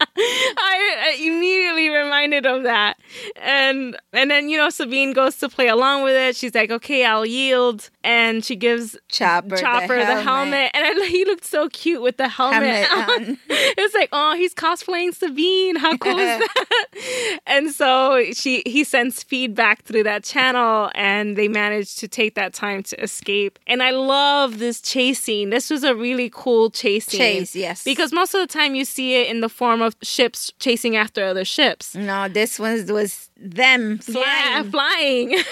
[0.18, 2.98] I immediately reminded of that.
[3.36, 6.36] And and then you know Sabine goes to play along with it.
[6.36, 10.70] She's like, "Okay, I'll yield." And she gives Chopper, Chopper the, the helmet.
[10.74, 13.38] And I, he looked so cute with the helmet, helmet on.
[13.48, 15.76] it's like, "Oh, he's cosplaying Sabine.
[15.76, 21.48] How cool is that?" and so she he sends feedback through that channel and they
[21.48, 23.58] manage to take that time to escape.
[23.66, 25.50] And I love this chase scene.
[25.50, 27.18] This was a really cool chase scene.
[27.20, 27.84] Chase, yes.
[27.84, 31.24] Because most of the time you see it in the form of ships chasing after
[31.24, 31.94] other ships.
[31.94, 34.24] No, this one was them flying.
[34.24, 35.30] Yeah, flying.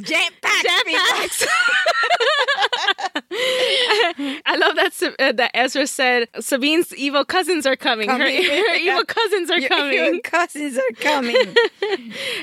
[0.00, 0.66] Jetpacks.
[0.86, 1.46] Jetpacks.
[3.32, 8.08] I love that uh, that Ezra said Sabine's evil cousins are coming.
[8.08, 8.44] coming.
[8.44, 9.94] Her, her evil cousins are Your coming.
[9.98, 11.36] Evil cousins are coming.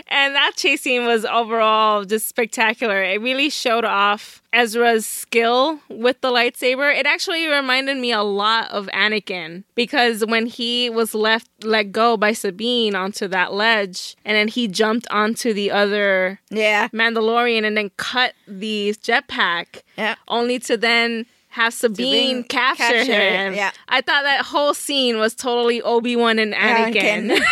[0.08, 3.04] and that chase scene was overall just spectacular.
[3.04, 6.94] It really showed off Ezra's skill with the lightsaber.
[6.98, 12.18] It actually reminded me a lot of Anakin because when he was left let go
[12.18, 17.76] by Sabine onto that ledge and then he jumped onto the other yeah Mandalorian and
[17.76, 20.16] then cut the jetpack yeah.
[20.30, 21.26] only to then
[21.58, 23.54] have Sabine, capture, capture, him.
[23.56, 23.72] Yeah.
[23.90, 27.32] I thought that whole scene was totally Obi Wan and Anakin.
[27.32, 27.40] Anakin.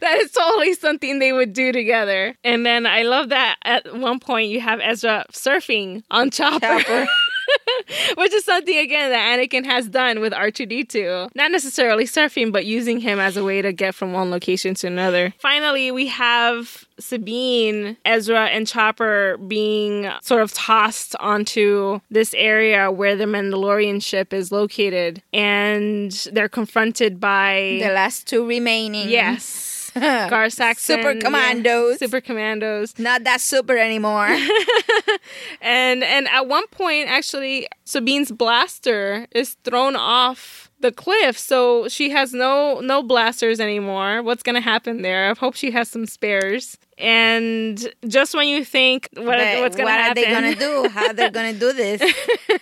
[0.00, 2.34] that is totally something they would do together.
[2.42, 6.60] And then I love that at one point you have Ezra surfing on Chopper.
[6.60, 7.06] Chopper.
[8.16, 11.34] Which is something again that Anakin has done with R2D2.
[11.34, 14.86] Not necessarily surfing, but using him as a way to get from one location to
[14.86, 15.32] another.
[15.38, 23.16] Finally, we have Sabine, Ezra, and Chopper being sort of tossed onto this area where
[23.16, 25.22] the Mandalorian ship is located.
[25.32, 29.08] And they're confronted by the last two remaining.
[29.08, 29.71] Yes.
[30.00, 32.98] Gar Saxon, super commandos, yeah, super commandos.
[32.98, 34.26] Not that super anymore.
[35.60, 42.10] and and at one point, actually, Sabine's blaster is thrown off the cliff, so she
[42.10, 44.22] has no no blasters anymore.
[44.22, 45.30] What's gonna happen there?
[45.30, 46.78] I hope she has some spares.
[46.98, 50.22] And just when you think what, but what's gonna happen.
[50.22, 50.88] what are they gonna do?
[50.88, 52.00] How they're gonna do this?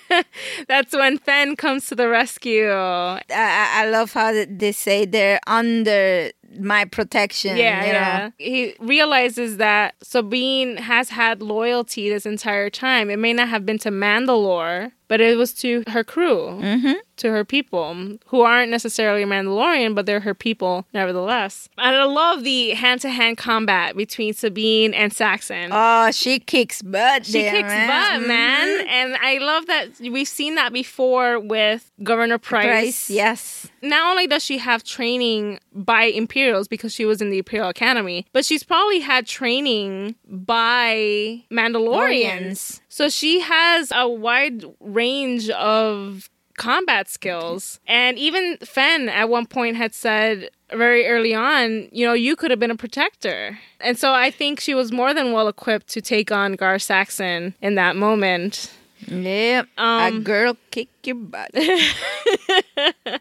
[0.68, 2.70] that's when Fenn comes to the rescue.
[2.70, 7.56] I, I love how they say they're under my protection.
[7.56, 7.98] Yeah, you know?
[7.98, 8.30] yeah.
[8.38, 13.10] He realizes that Sabine has had loyalty this entire time.
[13.10, 16.92] It may not have been to Mandalore, but it was to her crew, Mm-hmm.
[17.16, 21.68] to her people, who aren't necessarily Mandalorian, but they're her people nevertheless.
[21.76, 25.70] And I love the hand to hand combat between Sabine and Saxon.
[25.72, 27.26] Oh, she kicks butt.
[27.26, 27.88] She kicks man.
[28.20, 28.68] butt, man.
[28.68, 28.86] Mhm.
[28.86, 32.64] And I love that we've seen that before with Governor Price.
[32.66, 33.66] Price, yes.
[33.82, 38.26] Not only does she have training by Imperials because she was in the Imperial Academy,
[38.32, 42.80] but she's probably had training by Mandalorians.
[42.90, 46.28] So she has a wide range of
[46.58, 47.78] combat skills.
[47.86, 52.50] And even Fenn at one point had said very early on, you know, you could
[52.50, 53.58] have been a protector.
[53.80, 57.54] And so I think she was more than well equipped to take on Gar Saxon
[57.62, 58.72] in that moment.
[59.06, 59.68] Yep.
[59.78, 61.50] a Um, girl kick your butt.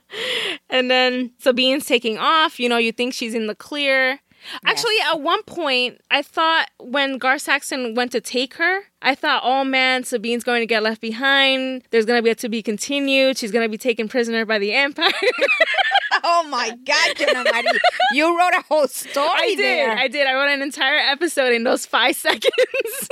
[0.69, 2.59] and then Sabine's taking off.
[2.59, 4.19] You know, you think she's in the clear.
[4.65, 9.41] Actually, at one point, I thought when Gar Saxon went to take her, I thought,
[9.45, 11.83] oh man, Sabine's going to get left behind.
[11.91, 13.37] There's going to be a to be continued.
[13.37, 15.11] She's going to be taken prisoner by the Empire.
[16.23, 17.79] oh my God, Jenna Marie.
[18.13, 19.59] You wrote a whole story I did.
[19.59, 19.97] there.
[19.97, 20.27] I did.
[20.27, 23.09] I wrote an entire episode in those five seconds.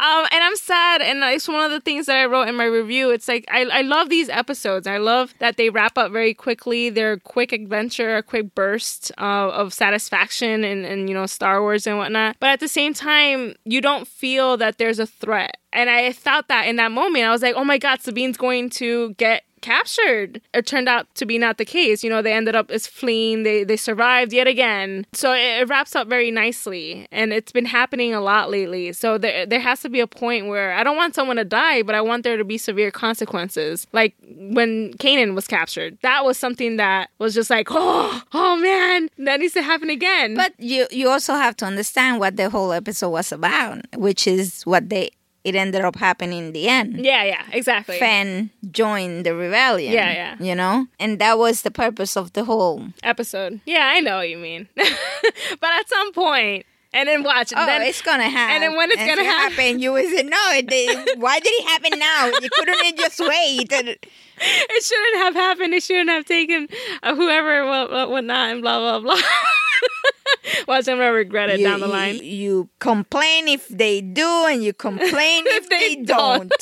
[0.00, 2.64] Um, and I'm sad, and it's one of the things that I wrote in my
[2.64, 3.10] review.
[3.10, 4.86] It's like I, I love these episodes.
[4.86, 6.90] I love that they wrap up very quickly.
[6.90, 11.86] They're quick adventure, a quick burst uh, of satisfaction, and and you know Star Wars
[11.86, 12.36] and whatnot.
[12.40, 15.58] But at the same time, you don't feel that there's a threat.
[15.72, 17.24] And I felt that in that moment.
[17.24, 20.42] I was like, oh my god, Sabine's going to get captured.
[20.52, 22.04] It turned out to be not the case.
[22.04, 23.42] You know, they ended up as fleeing.
[23.42, 25.06] They they survived yet again.
[25.12, 28.92] So it, it wraps up very nicely, and it's been happening a lot lately.
[28.92, 31.82] So there there has to be a point where I don't want someone to die,
[31.82, 33.86] but I want there to be severe consequences.
[33.92, 39.08] Like when Kanan was captured, that was something that was just like, oh, oh man,
[39.18, 40.34] that needs to happen again.
[40.34, 44.62] But you you also have to understand what the whole episode was about, which is
[44.64, 45.10] what they
[45.44, 47.04] it ended up happening in the end.
[47.04, 47.98] yeah, yeah, exactly.
[47.98, 49.92] Fenn joined the rebellion.
[49.92, 50.36] Yeah, yeah.
[50.40, 50.86] You know?
[50.98, 53.60] And that was the purpose of the whole Episode.
[53.66, 54.68] Yeah, I know what you mean.
[54.74, 56.64] but at some point,
[56.94, 57.52] and then watch.
[57.56, 58.54] Oh, then, it's gonna happen.
[58.54, 61.40] and then when it's If gonna it hap- happen, you will say, "No, it why
[61.40, 62.26] did it happen now?
[62.40, 65.74] You couldn't have just wait." it shouldn't have happened.
[65.74, 66.68] It shouldn't have taken
[67.02, 69.20] uh, whoever, what, what, whatnot, and blah blah blah.
[70.68, 72.18] Watch, I'm gonna regret it you, down the line.
[72.22, 76.52] You, complain if they do, and you complain if, they, don't.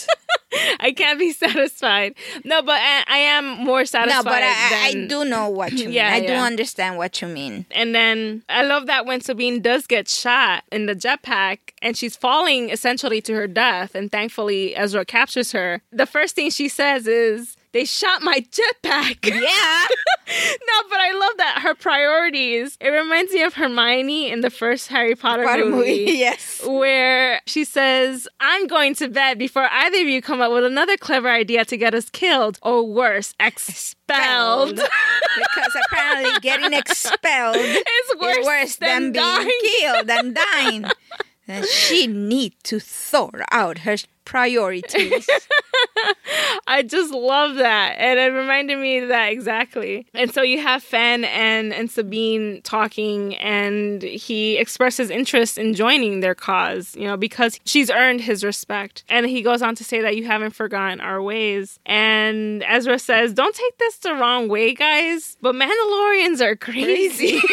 [0.80, 2.14] I can't be satisfied.
[2.44, 4.24] No, but I, I am more satisfied.
[4.24, 5.94] no, but I, I do know what you mean.
[5.94, 7.66] Yeah, I do understand what you mean.
[7.70, 12.16] And then I love that when Sabine does get shot in the jetpack and she's
[12.16, 15.80] falling essentially to her death, and thankfully Ezra captures her.
[15.90, 19.86] The first thing she says is, "They shot my jetpack." Yeah.
[20.28, 22.76] no, but I love that her priorities.
[22.80, 25.70] It reminds me of Hermione in the first Harry Potter, a movie.
[25.70, 26.12] movie.
[26.22, 26.60] Yes.
[26.64, 30.96] Where she says, I'm going to bed before either of you come up with another
[30.96, 34.76] clever idea to get us killed, or worse, expelled.
[34.76, 40.84] because apparently getting expelled it's worse, is worse than, than, being killed and dying.
[41.53, 45.28] And she need to sort out her priorities.
[46.66, 47.96] I just love that.
[47.98, 50.07] And it reminded me of that exactly.
[50.14, 56.20] And so you have Fenn and, and Sabine talking, and he expresses interest in joining
[56.20, 59.05] their cause, you know, because she's earned his respect.
[59.09, 61.78] And he goes on to say that you haven't forgotten our ways.
[61.84, 67.40] And Ezra says, Don't take this the wrong way, guys, but Mandalorians are crazy.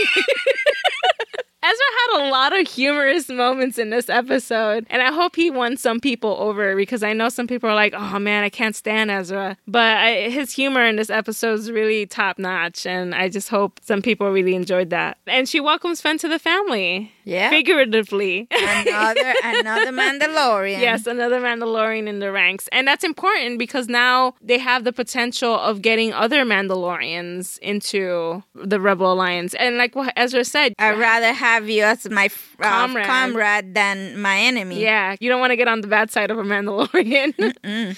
[1.62, 5.76] Ezra had a lot of humorous moments in this episode, and I hope he won
[5.76, 9.12] some people over because I know some people are like, "Oh man, I can't stand
[9.12, 13.49] Ezra," but I, his humor in this episode is really top notch, and I just
[13.49, 15.18] hope some people really enjoyed that.
[15.28, 17.49] And she welcomes Fenn to the family, Yeah.
[17.49, 18.47] figuratively.
[18.51, 20.80] another another Mandalorian.
[20.80, 22.67] Yes, another Mandalorian in the ranks.
[22.71, 28.80] And that's important because now they have the potential of getting other Mandalorians into the
[28.80, 29.53] Rebel Alliance.
[29.55, 33.05] And like what Ezra said, I'd rather have you as my uh, Comrade.
[33.05, 34.82] comrade than my enemy.
[34.82, 37.55] Yeah, you don't want to get on the bad side of a Mandalorian.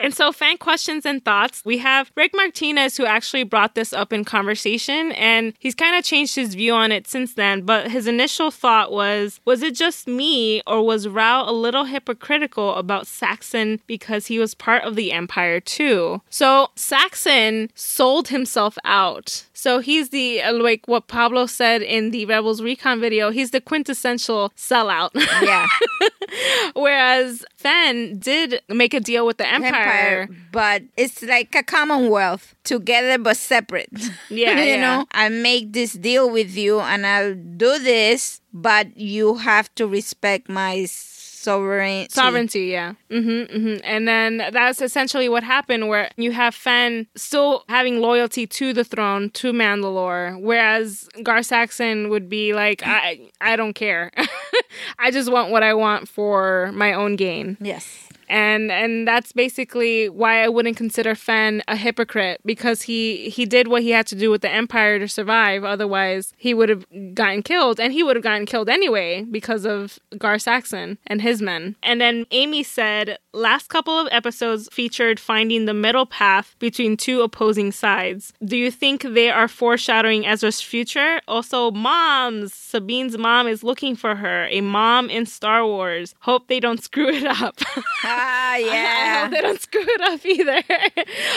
[0.00, 1.62] And so, fan questions and thoughts.
[1.62, 6.02] We have Rick Martinez, who actually brought this up in conversation, and he's kind of
[6.02, 7.62] changed his view on it since then.
[7.66, 12.74] But his initial thought was Was it just me, or was Rau a little hypocritical
[12.76, 16.22] about Saxon because he was part of the Empire too?
[16.30, 19.44] So, Saxon sold himself out.
[19.60, 23.60] So, he's the, uh, like what Pablo said in the Rebels Recon video, he's the
[23.60, 25.10] quintessential sellout.
[25.14, 25.66] Yeah.
[26.74, 32.54] Whereas Fenn did make a deal with the Empire, empire, but it's like a commonwealth
[32.64, 33.90] together but separate.
[34.30, 34.80] Yeah, you yeah.
[34.80, 39.86] know, I make this deal with you and I'll do this, but you have to
[39.86, 40.86] respect my
[41.40, 42.08] sovereignty.
[42.12, 47.64] sovereignty yeah hmm hmm and then that's essentially what happened where you have fen still
[47.68, 53.56] having loyalty to the throne to mandalore whereas gar saxon would be like i i
[53.56, 54.10] don't care
[54.98, 58.09] i just want what i want for my own gain Yes.
[58.30, 63.66] And and that's basically why I wouldn't consider Fenn a hypocrite because he he did
[63.66, 65.64] what he had to do with the Empire to survive.
[65.64, 69.98] Otherwise, he would have gotten killed, and he would have gotten killed anyway because of
[70.16, 71.74] Gar Saxon and his men.
[71.82, 77.22] And then Amy said, last couple of episodes featured finding the middle path between two
[77.22, 78.32] opposing sides.
[78.44, 81.20] Do you think they are foreshadowing Ezra's future?
[81.26, 82.54] Also, moms.
[82.54, 84.46] Sabine's mom is looking for her.
[84.50, 86.14] A mom in Star Wars.
[86.20, 87.58] Hope they don't screw it up.
[88.52, 89.12] Ah, yeah.
[89.16, 90.62] I hope they don't screw it up either.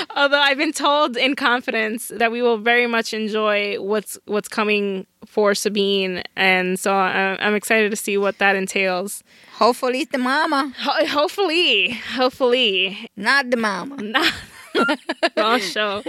[0.18, 5.06] Although I've been told in confidence that we will very much enjoy what's what's coming
[5.26, 9.24] for Sabine, and so I- I'm excited to see what that entails.
[9.54, 13.96] Hopefully it's the mama, Ho- hopefully, hopefully, not the mama.
[14.02, 14.34] not
[15.38, 16.04] wrong show.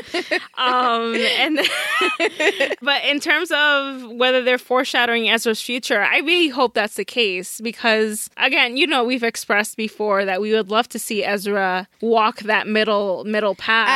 [0.56, 1.58] Um, and
[2.82, 7.60] but in terms of whether they're foreshadowing Ezra's future, I really hope that's the case
[7.60, 12.40] because again, you know, we've expressed before that we would love to see Ezra walk
[12.40, 13.88] that middle middle path.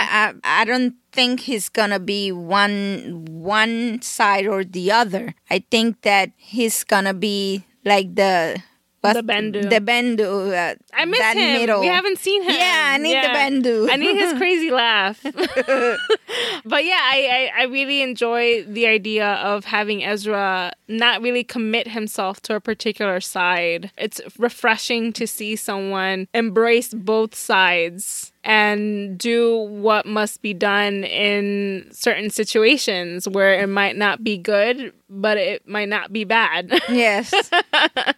[0.44, 5.34] I, I I don't think he's gonna be one one side or the other.
[5.50, 8.62] I think that he's gonna be like the
[9.00, 9.70] The Bendu.
[9.70, 10.52] the Bendu.
[10.52, 11.60] Uh, I miss that him.
[11.60, 11.80] Middle.
[11.80, 12.50] We haven't seen him.
[12.50, 13.90] Yeah, I need the Bendu.
[13.90, 15.20] I need his crazy laugh.
[15.22, 21.88] but yeah, I, I, I really enjoy the idea of having Ezra not really commit
[21.88, 23.90] himself to a particular side.
[23.96, 31.86] It's refreshing to see someone embrace both sides and do what must be done in
[31.92, 36.72] certain situations where it might not be good, but it might not be bad.
[36.88, 37.32] Yes.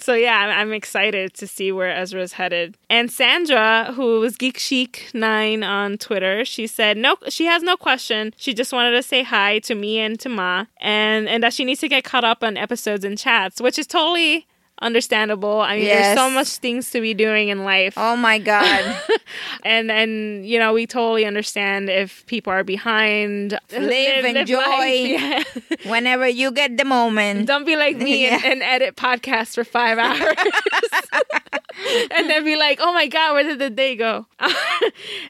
[0.00, 2.76] So yeah, I'm, excited to see where Ezra's headed.
[2.88, 7.76] And Sandra, who was Geek Chic Nine on Twitter, she said no, she has no
[7.76, 8.32] question.
[8.36, 11.64] She just wanted to say hi to me and to Ma, and and that she
[11.64, 14.46] needs to get caught up on episodes and chats, which is totally
[14.80, 15.60] understandable.
[15.60, 16.06] I mean, Yes.
[16.06, 18.96] there's so much things to be doing in life, oh my God.
[19.64, 23.58] and and you know we totally understand if people are behind.
[23.72, 24.56] Live, enjoy.
[24.58, 25.08] life.
[25.08, 25.42] Yeah.
[25.90, 27.46] Whenever you get the moment.
[27.46, 30.36] Don't be like me and, and edit podcasts for five hours.
[32.10, 34.26] and then be like, oh my God, where did the day go?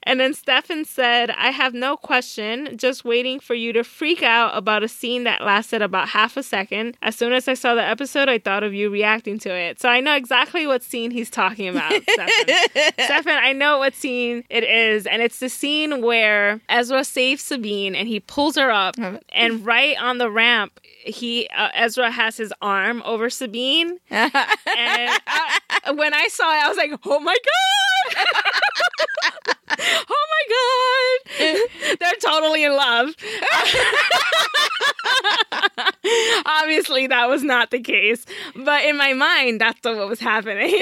[0.04, 4.56] and then Stefan said, I have no question, just waiting for you to freak out
[4.56, 6.96] about a scene that lasted about half a second.
[7.02, 9.80] As soon as I saw the episode, I thought of you reacting to it.
[9.80, 12.92] So I know exactly what scene he's talking about, Stefan.
[12.94, 15.06] Stefan, I know what scene it is.
[15.06, 18.96] And it's the scene where Ezra saves Sabine and he pulls her up.
[19.30, 23.98] And right on the ramp, he uh, Ezra has his arm over Sabine.
[24.10, 25.20] And
[25.86, 28.26] uh, when I saw it, I was like, oh my God.
[29.78, 30.42] oh my
[31.38, 31.98] God.
[32.00, 33.14] They're totally in love.
[36.46, 38.24] Obviously, that was not the case.
[38.54, 40.70] But in my mind, that's what was happening.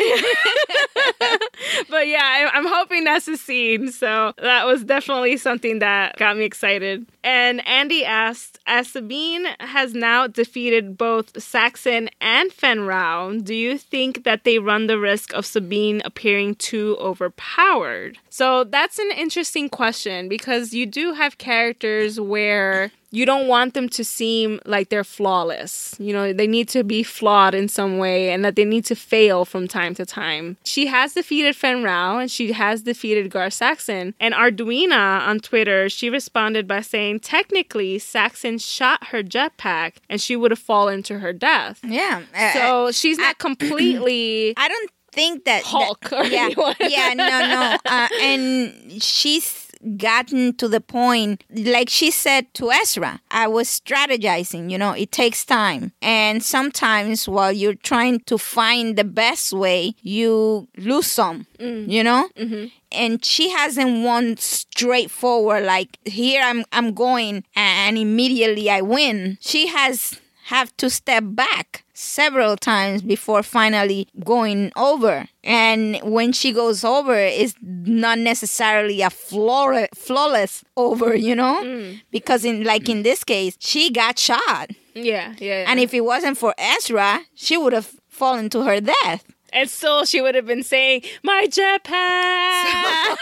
[1.90, 3.92] but yeah, I'm hoping that's the scene.
[3.92, 7.06] So that was definitely something that got me excited.
[7.22, 13.78] And Andy asked, as Sabine has now defeated both Saxon and Fenn Rau, do you
[13.78, 18.18] think that they run the risk of Sabine appearing too overpowered?
[18.28, 23.88] So that's an interesting question because you do have characters where you don't want them
[23.88, 25.94] to seem like they're flawless.
[25.98, 28.94] You know, they need to be flawed in some way and that they need to
[28.96, 30.56] fail from time to time.
[30.64, 34.14] She has defeated Fenn Rau and she has defeated Gar Saxon.
[34.20, 40.36] And Arduina on Twitter, she responded by saying technically Saxon shot her jetpack and she
[40.36, 41.80] would have fallen to her death.
[41.84, 42.22] yeah.
[42.34, 46.74] uh, So she's not completely I don't think that Hulk that- or yeah, anyone.
[46.80, 49.65] yeah, no, no, uh, and she's
[49.96, 54.70] gotten to the point, like she said to Ezra, I was strategizing.
[54.70, 59.94] You know, it takes time, and sometimes while you're trying to find the best way,
[60.02, 61.46] you lose some.
[61.58, 61.90] Mm.
[61.90, 62.28] You know.
[62.36, 62.66] Mm-hmm.
[62.92, 69.38] And she hasn't won straightforward like here I'm I'm going and immediately I win.
[69.40, 75.26] She has have to step back several times before finally going over.
[75.42, 81.62] And when she goes over, it's not necessarily a flawless, flawless over, you know?
[81.62, 82.02] Mm.
[82.10, 84.70] Because in like in this case, she got shot.
[84.94, 85.62] Yeah, yeah.
[85.62, 85.64] yeah.
[85.68, 89.24] And if it wasn't for Ezra, she would have fallen to her death.
[89.56, 93.16] And still she would have been saying my jetpack.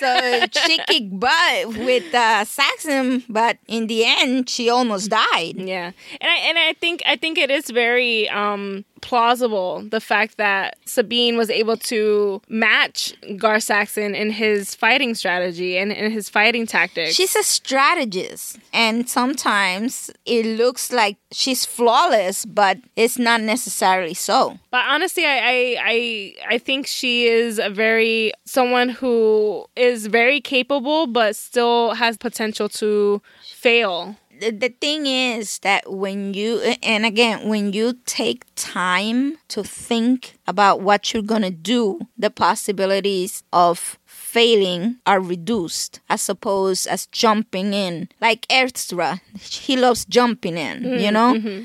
[0.00, 5.54] so she kicked butt with uh, Saxon, but in the end, she almost died.
[5.56, 10.38] Yeah, and I and I think I think it is very um plausible the fact
[10.38, 16.30] that Sabine was able to match Gar Saxon in his fighting strategy and in his
[16.30, 17.14] fighting tactics.
[17.14, 24.58] She's a strategist, and sometimes it looks like she's flawless, but it's not necessarily so.
[24.70, 30.40] But honestly, I I I, I think she is a very someone who is very
[30.40, 37.06] capable, but still has potential to fail the, the thing is that when you and
[37.06, 43.98] again when you take time to think about what you're gonna do the possibilities of
[44.04, 48.08] failing are reduced as opposed as jumping in.
[48.20, 51.34] Like Ezra he loves jumping in mm-hmm, you know?
[51.34, 51.64] mm-hmm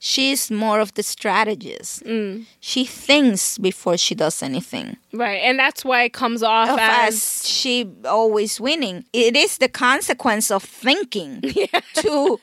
[0.00, 2.02] she's more of the strategist.
[2.04, 2.46] Mm.
[2.58, 4.96] She thinks before she does anything.
[5.12, 7.14] Right, and that's why it comes off as...
[7.14, 7.48] as...
[7.48, 9.04] she always winning.
[9.12, 11.80] It is the consequence of thinking yeah.
[11.96, 12.40] to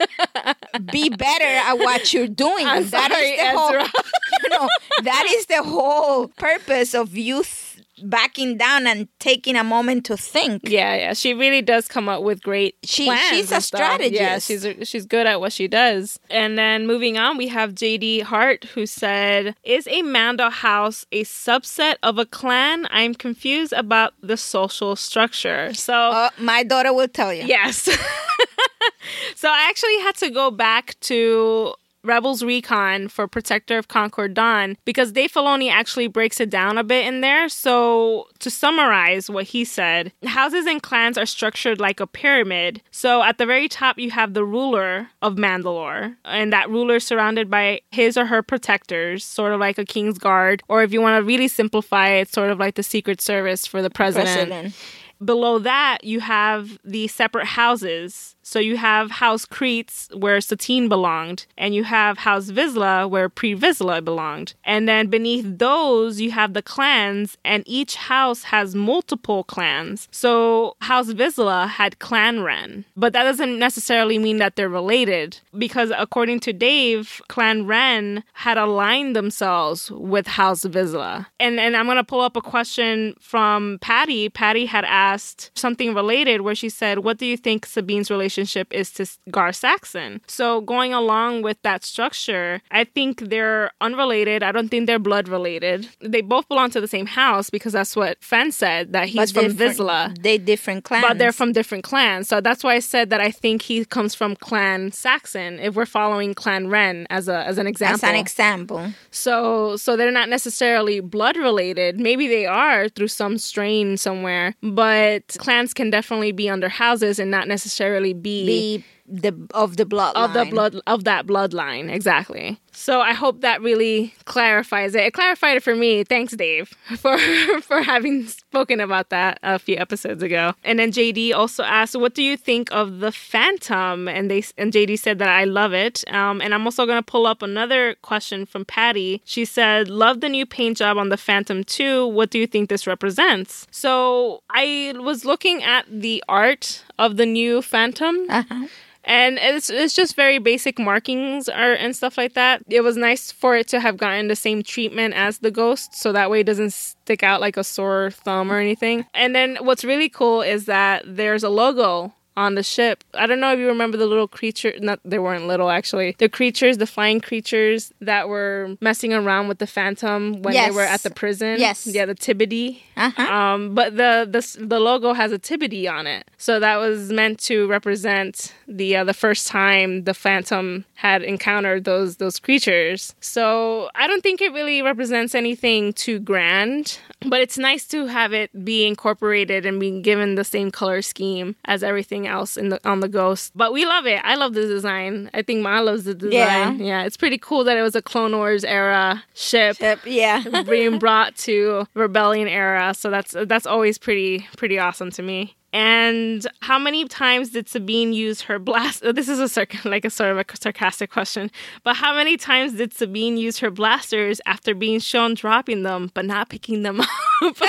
[0.91, 2.65] be better at what you're doing.
[2.65, 3.57] I'm that sorry, is the Ezra.
[3.57, 4.03] whole,
[4.43, 4.69] you know,
[5.03, 7.66] that is the whole purpose of youth
[8.03, 10.63] backing down and taking a moment to think.
[10.65, 13.29] Yeah, yeah, she really does come up with great she, plans.
[13.29, 14.13] She's a strategist.
[14.13, 16.19] Yeah, she's she's good at what she does.
[16.29, 21.23] And then moving on, we have JD Hart who said, "Is a Mandel house a
[21.23, 22.87] subset of a clan?
[22.91, 27.43] I'm confused about the social structure." So uh, my daughter will tell you.
[27.43, 27.77] Yes.
[29.35, 31.73] so I actually had to go back to
[32.07, 36.83] Rebels Recon for Protector of Concord Dawn because Dave Filoni actually breaks it down a
[36.83, 37.49] bit in there.
[37.49, 42.81] So, to summarize what he said, houses and clans are structured like a pyramid.
[42.91, 47.49] So, at the very top, you have the ruler of Mandalore, and that ruler surrounded
[47.49, 51.19] by his or her protectors, sort of like a king's guard, or if you want
[51.19, 54.49] to really simplify it, sort of like the Secret Service for the president.
[54.49, 54.75] president.
[55.23, 61.45] Below that, you have the separate houses so you have House Kryze, where Satine belonged,
[61.57, 64.53] and you have House Vizsla, where Pre Vizsla belonged.
[64.63, 70.07] And then beneath those, you have the clans, and each house has multiple clans.
[70.11, 75.91] So House Vizsla had Clan Wren, but that doesn't necessarily mean that they're related, because
[75.97, 81.25] according to Dave, Clan Wren had aligned themselves with House Vizsla.
[81.37, 84.29] And, and I'm to pull up a question from Patty.
[84.29, 88.27] Patty had asked something related where she said, What do you think Sabine's relationship?
[88.27, 90.21] relationship is to Gar Saxon.
[90.27, 94.43] So going along with that structure, I think they're unrelated.
[94.43, 95.87] I don't think they're blood related.
[96.01, 99.45] They both belong to the same house because that's what Fenn said that he's but
[99.45, 99.99] from Vizsla.
[100.21, 101.05] They different clans.
[101.07, 102.27] But they're from different clans.
[102.27, 105.85] So that's why I said that I think he comes from clan Saxon if we're
[105.85, 107.95] following clan Wren as a as an example.
[107.95, 108.93] As an example.
[109.11, 111.99] So so they're not necessarily blood related.
[111.99, 114.96] Maybe they are through some strain somewhere, but
[115.37, 120.15] clans can definitely be under houses and not necessarily be be the of the bloodline.
[120.15, 125.03] of the blood of that bloodline exactly so i hope that really clarifies it.
[125.03, 126.03] It clarified it for me.
[126.03, 127.17] Thanks dave for
[127.61, 130.53] for having spoken about that a few episodes ago.
[130.63, 134.07] And then jd also asked what do you think of the phantom?
[134.07, 136.03] And they and jd said that i love it.
[136.13, 139.21] Um, and i'm also going to pull up another question from patty.
[139.25, 142.69] She said love the new paint job on the phantom 2 what do you think
[142.69, 143.65] this represents?
[143.71, 148.15] So i was looking at the art of the new phantom.
[148.29, 148.67] Uh-huh.
[149.07, 152.66] And it's it's just very basic markings or and stuff like that.
[152.69, 156.11] It was nice for it to have gotten the same treatment as the ghost, so
[156.11, 159.05] that way it doesn't stick out like a sore thumb or anything.
[159.13, 163.03] And then what's really cool is that there's a logo on the ship.
[163.15, 164.71] I don't know if you remember the little creature.
[164.79, 166.15] Not they weren't little actually.
[166.19, 170.69] The creatures, the flying creatures that were messing around with the Phantom when yes.
[170.69, 171.59] they were at the prison.
[171.59, 171.87] Yes.
[171.87, 172.79] Yeah, the Tibidee.
[172.95, 173.21] Uh-huh.
[173.21, 177.39] Um, but the the the logo has a Tibidee on it, so that was meant
[177.41, 183.15] to represent the uh, the first time the Phantom had encountered those those creatures.
[183.19, 188.33] So I don't think it really represents anything too grand, but it's nice to have
[188.33, 192.79] it be incorporated and be given the same color scheme as everything else in the
[192.87, 193.51] on the ghost.
[193.55, 194.21] But we love it.
[194.23, 195.29] I love the design.
[195.33, 196.79] I think Ma loves the design.
[196.79, 199.77] Yeah, yeah it's pretty cool that it was a Clone Wars era ship.
[199.77, 202.93] ship yeah, being brought to Rebellion era.
[202.93, 205.55] So that's that's always pretty pretty awesome to me.
[205.73, 209.03] And how many times did Sabine use her blast?
[209.05, 211.51] oh, This is a sarc- like a sort of a sarcastic question,
[211.83, 216.25] but how many times did Sabine use her blasters after being shown dropping them but
[216.25, 217.01] not picking them
[217.41, 217.61] up?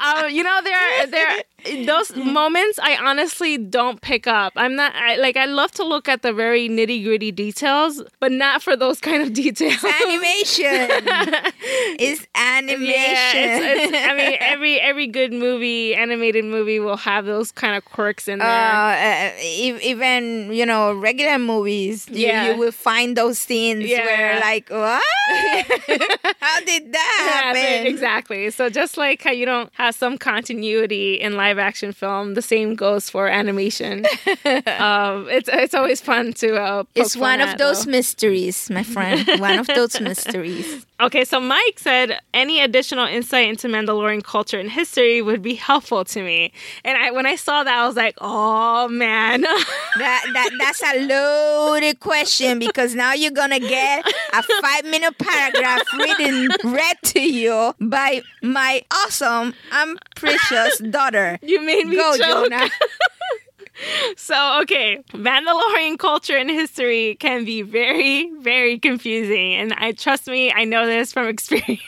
[0.00, 1.42] um, you know, there, there,
[1.86, 4.52] those moments I honestly don't pick up.
[4.56, 8.32] I'm not I, like I love to look at the very nitty gritty details, but
[8.32, 9.82] not for those kind of details.
[9.84, 10.88] Animation.
[11.98, 12.78] it's animation.
[12.88, 17.74] Yeah, it's, it's, I mean, every every good movie, animated movie, will have those kind
[17.76, 18.48] of quirks in there.
[18.48, 22.46] uh, uh, even you know regular movies you, Yeah.
[22.46, 24.04] you will find those scenes Yeah.
[24.04, 25.02] where like what
[26.40, 28.50] how did that Yeah, happen exactly.
[28.50, 32.74] So just like how you don't have some continuity in live action film, the same
[32.74, 34.04] goes for animation.
[34.78, 36.56] um, it's it's always fun to.
[36.56, 37.90] Uh, it's one of those though.
[37.90, 43.68] mysteries my friend one of those mysteries Okay, so Mike said any additional insight into
[43.68, 46.52] Mandalorian culture and history would be helpful to me.
[46.84, 49.40] And I when I saw that, I was like, oh man.
[49.98, 55.82] that, that that's a loaded question because now you're gonna get a five minute paragraph
[55.96, 62.50] written read to you by my awesome and precious daughter you made me go choke.
[62.50, 62.68] jonah
[64.16, 69.54] So, okay, Mandalorian culture and history can be very, very confusing.
[69.54, 71.80] And I trust me, I know this from experience.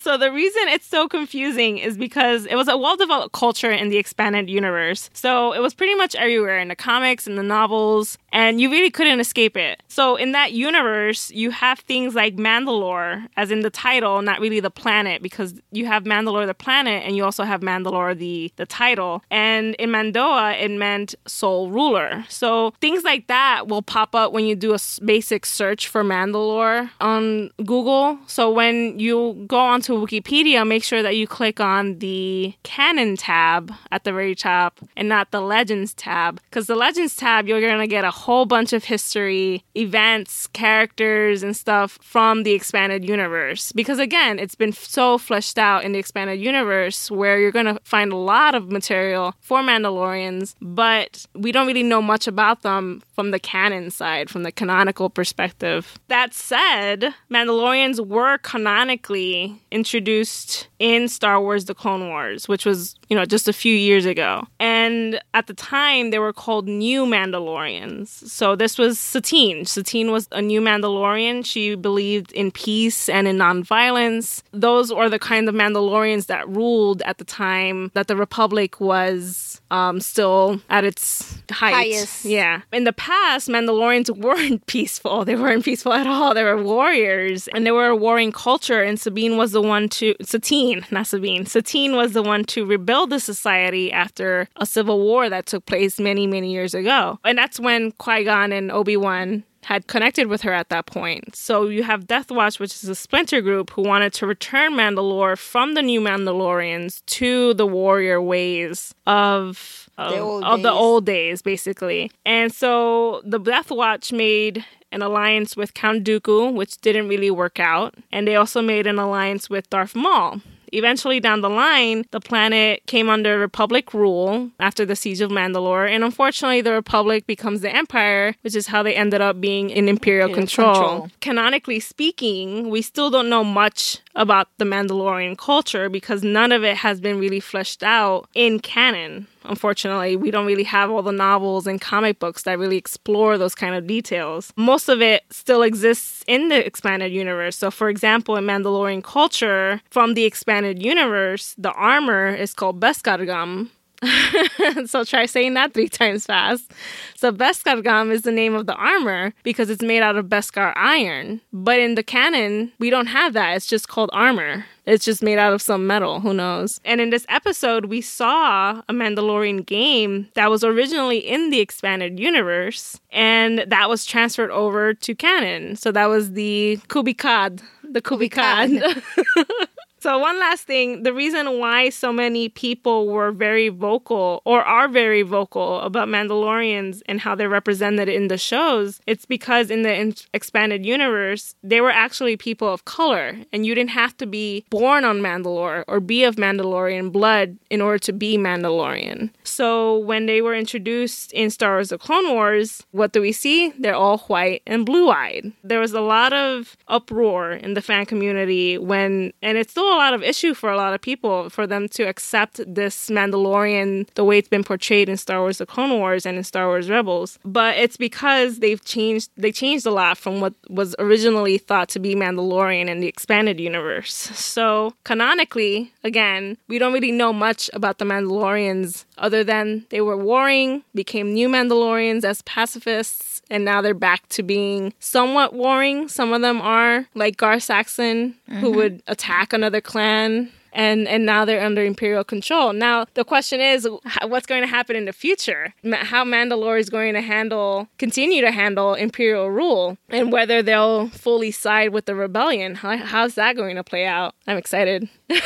[0.00, 3.88] So, the reason it's so confusing is because it was a well developed culture in
[3.88, 5.10] the expanded universe.
[5.12, 8.90] So, it was pretty much everywhere in the comics and the novels, and you really
[8.90, 9.82] couldn't escape it.
[9.88, 14.60] So, in that universe, you have things like Mandalore, as in the title, not really
[14.60, 18.66] the planet, because you have Mandalore the planet and you also have Mandalore the, the
[18.66, 19.22] title.
[19.30, 22.24] And in Mando'a, it meant sole ruler.
[22.28, 26.90] So, things like that will pop up when you do a basic search for Mandalore
[27.00, 28.18] on Google.
[28.26, 33.72] So, when you go onto Wikipedia, make sure that you click on the canon tab
[33.90, 36.40] at the very top and not the legends tab.
[36.50, 41.42] Because the legends tab, you're going to get a whole bunch of history, events, characters,
[41.42, 43.72] and stuff from the expanded universe.
[43.72, 47.78] Because again, it's been so fleshed out in the expanded universe where you're going to
[47.84, 53.02] find a lot of material for Mandalorians, but we don't really know much about them
[53.14, 55.98] from the canon side, from the canonical perspective.
[56.08, 59.31] That said, Mandalorians were canonically
[59.70, 64.04] introduced in Star Wars The Clone Wars, which was, you know, just a few years
[64.04, 64.44] ago.
[64.58, 68.08] And at the time, they were called New Mandalorians.
[68.08, 69.64] So this was Satine.
[69.64, 71.46] Satine was a new Mandalorian.
[71.46, 74.42] She believed in peace and in nonviolence.
[74.50, 79.60] Those were the kind of Mandalorians that ruled at the time that the Republic was
[79.70, 81.74] um, still at its height.
[81.74, 82.24] Highest.
[82.24, 82.62] Yeah.
[82.72, 85.24] In the past, Mandalorians weren't peaceful.
[85.24, 86.34] They weren't peaceful at all.
[86.34, 88.82] They were warriors and they were a warring culture.
[88.82, 93.10] And Sabine was the one to, Satine, not Sabine, Satine was the one to rebuild
[93.10, 97.18] the society after a civil war that took place many, many years ago.
[97.24, 101.36] And that's when Qui Gon and Obi Wan had connected with her at that point.
[101.36, 105.38] So you have Death Watch, which is a splinter group who wanted to return Mandalore
[105.38, 111.06] from the new Mandalorians to the warrior ways of of The old of the old
[111.06, 112.10] days, basically.
[112.24, 117.58] And so the Death Watch made an alliance with Count Dooku, which didn't really work
[117.60, 120.40] out, and they also made an alliance with Darth Maul.
[120.72, 125.88] Eventually, down the line, the planet came under Republic rule after the Siege of Mandalore,
[125.88, 129.88] and unfortunately, the Republic becomes the Empire, which is how they ended up being in
[129.88, 130.74] Imperial Imperial control.
[130.74, 131.10] control.
[131.20, 136.76] Canonically speaking, we still don't know much about the Mandalorian culture because none of it
[136.76, 139.26] has been really fleshed out in canon.
[139.44, 143.54] Unfortunately, we don't really have all the novels and comic books that really explore those
[143.54, 144.52] kind of details.
[144.56, 147.56] Most of it still exists in the expanded universe.
[147.56, 153.70] So, for example, in Mandalorian culture, from the expanded universe, the armor is called beskar'gam.
[154.86, 156.70] so try saying that three times fast.
[157.14, 161.40] So beskar'gam is the name of the armor because it's made out of Beskar iron.
[161.52, 163.56] But in the canon, we don't have that.
[163.56, 164.64] It's just called armor.
[164.84, 166.18] It's just made out of some metal.
[166.18, 166.80] Who knows?
[166.84, 172.18] And in this episode, we saw a Mandalorian game that was originally in the expanded
[172.18, 175.76] universe, and that was transferred over to canon.
[175.76, 177.62] So that was the Kubikad.
[177.84, 179.02] The Kubikad.
[180.02, 184.88] So, one last thing the reason why so many people were very vocal or are
[184.88, 189.94] very vocal about Mandalorians and how they're represented in the shows, it's because in the
[189.94, 194.64] in- expanded universe, they were actually people of color, and you didn't have to be
[194.70, 199.30] born on Mandalore or be of Mandalorian blood in order to be Mandalorian.
[199.44, 203.72] So, when they were introduced in Star Wars The Clone Wars, what do we see?
[203.78, 205.52] They're all white and blue eyed.
[205.62, 209.98] There was a lot of uproar in the fan community when, and it's still a
[209.98, 214.24] lot of issue for a lot of people for them to accept this Mandalorian the
[214.24, 217.38] way it's been portrayed in Star Wars: The Clone Wars and in Star Wars Rebels.
[217.44, 219.30] But it's because they've changed.
[219.36, 223.60] They changed a lot from what was originally thought to be Mandalorian in the expanded
[223.60, 224.14] universe.
[224.14, 230.16] So canonically, again, we don't really know much about the Mandalorians other than they were
[230.16, 236.08] warring, became new Mandalorians as pacifists, and now they're back to being somewhat warring.
[236.08, 238.60] Some of them are, like Gar Saxon, mm-hmm.
[238.60, 242.72] who would attack another clan and and now they're under imperial control.
[242.72, 243.88] Now the question is,
[244.26, 245.74] what's going to happen in the future?
[245.92, 251.50] How Mandalore is going to handle, continue to handle imperial rule, and whether they'll fully
[251.50, 252.74] side with the rebellion.
[252.76, 254.34] How, how's that going to play out?
[254.46, 255.08] I'm excited.
[255.30, 255.36] so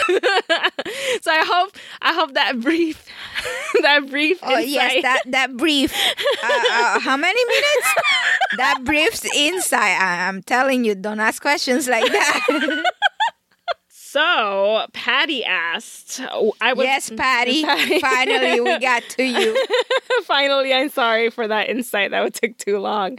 [1.30, 3.06] I hope I hope that brief
[3.82, 4.38] that brief.
[4.42, 4.68] Oh insight.
[4.68, 5.92] yes, that that brief.
[6.42, 7.94] Uh, uh, how many minutes?
[8.56, 10.00] that brief's insight.
[10.00, 12.84] I'm telling you, don't ask questions like that.
[14.16, 16.22] So Patty asked,
[16.62, 17.62] "I was yes, Patty.
[17.64, 18.00] Patty.
[18.00, 19.66] Finally, we got to you.
[20.24, 22.12] Finally, I'm sorry for that insight.
[22.12, 23.18] That would take too long."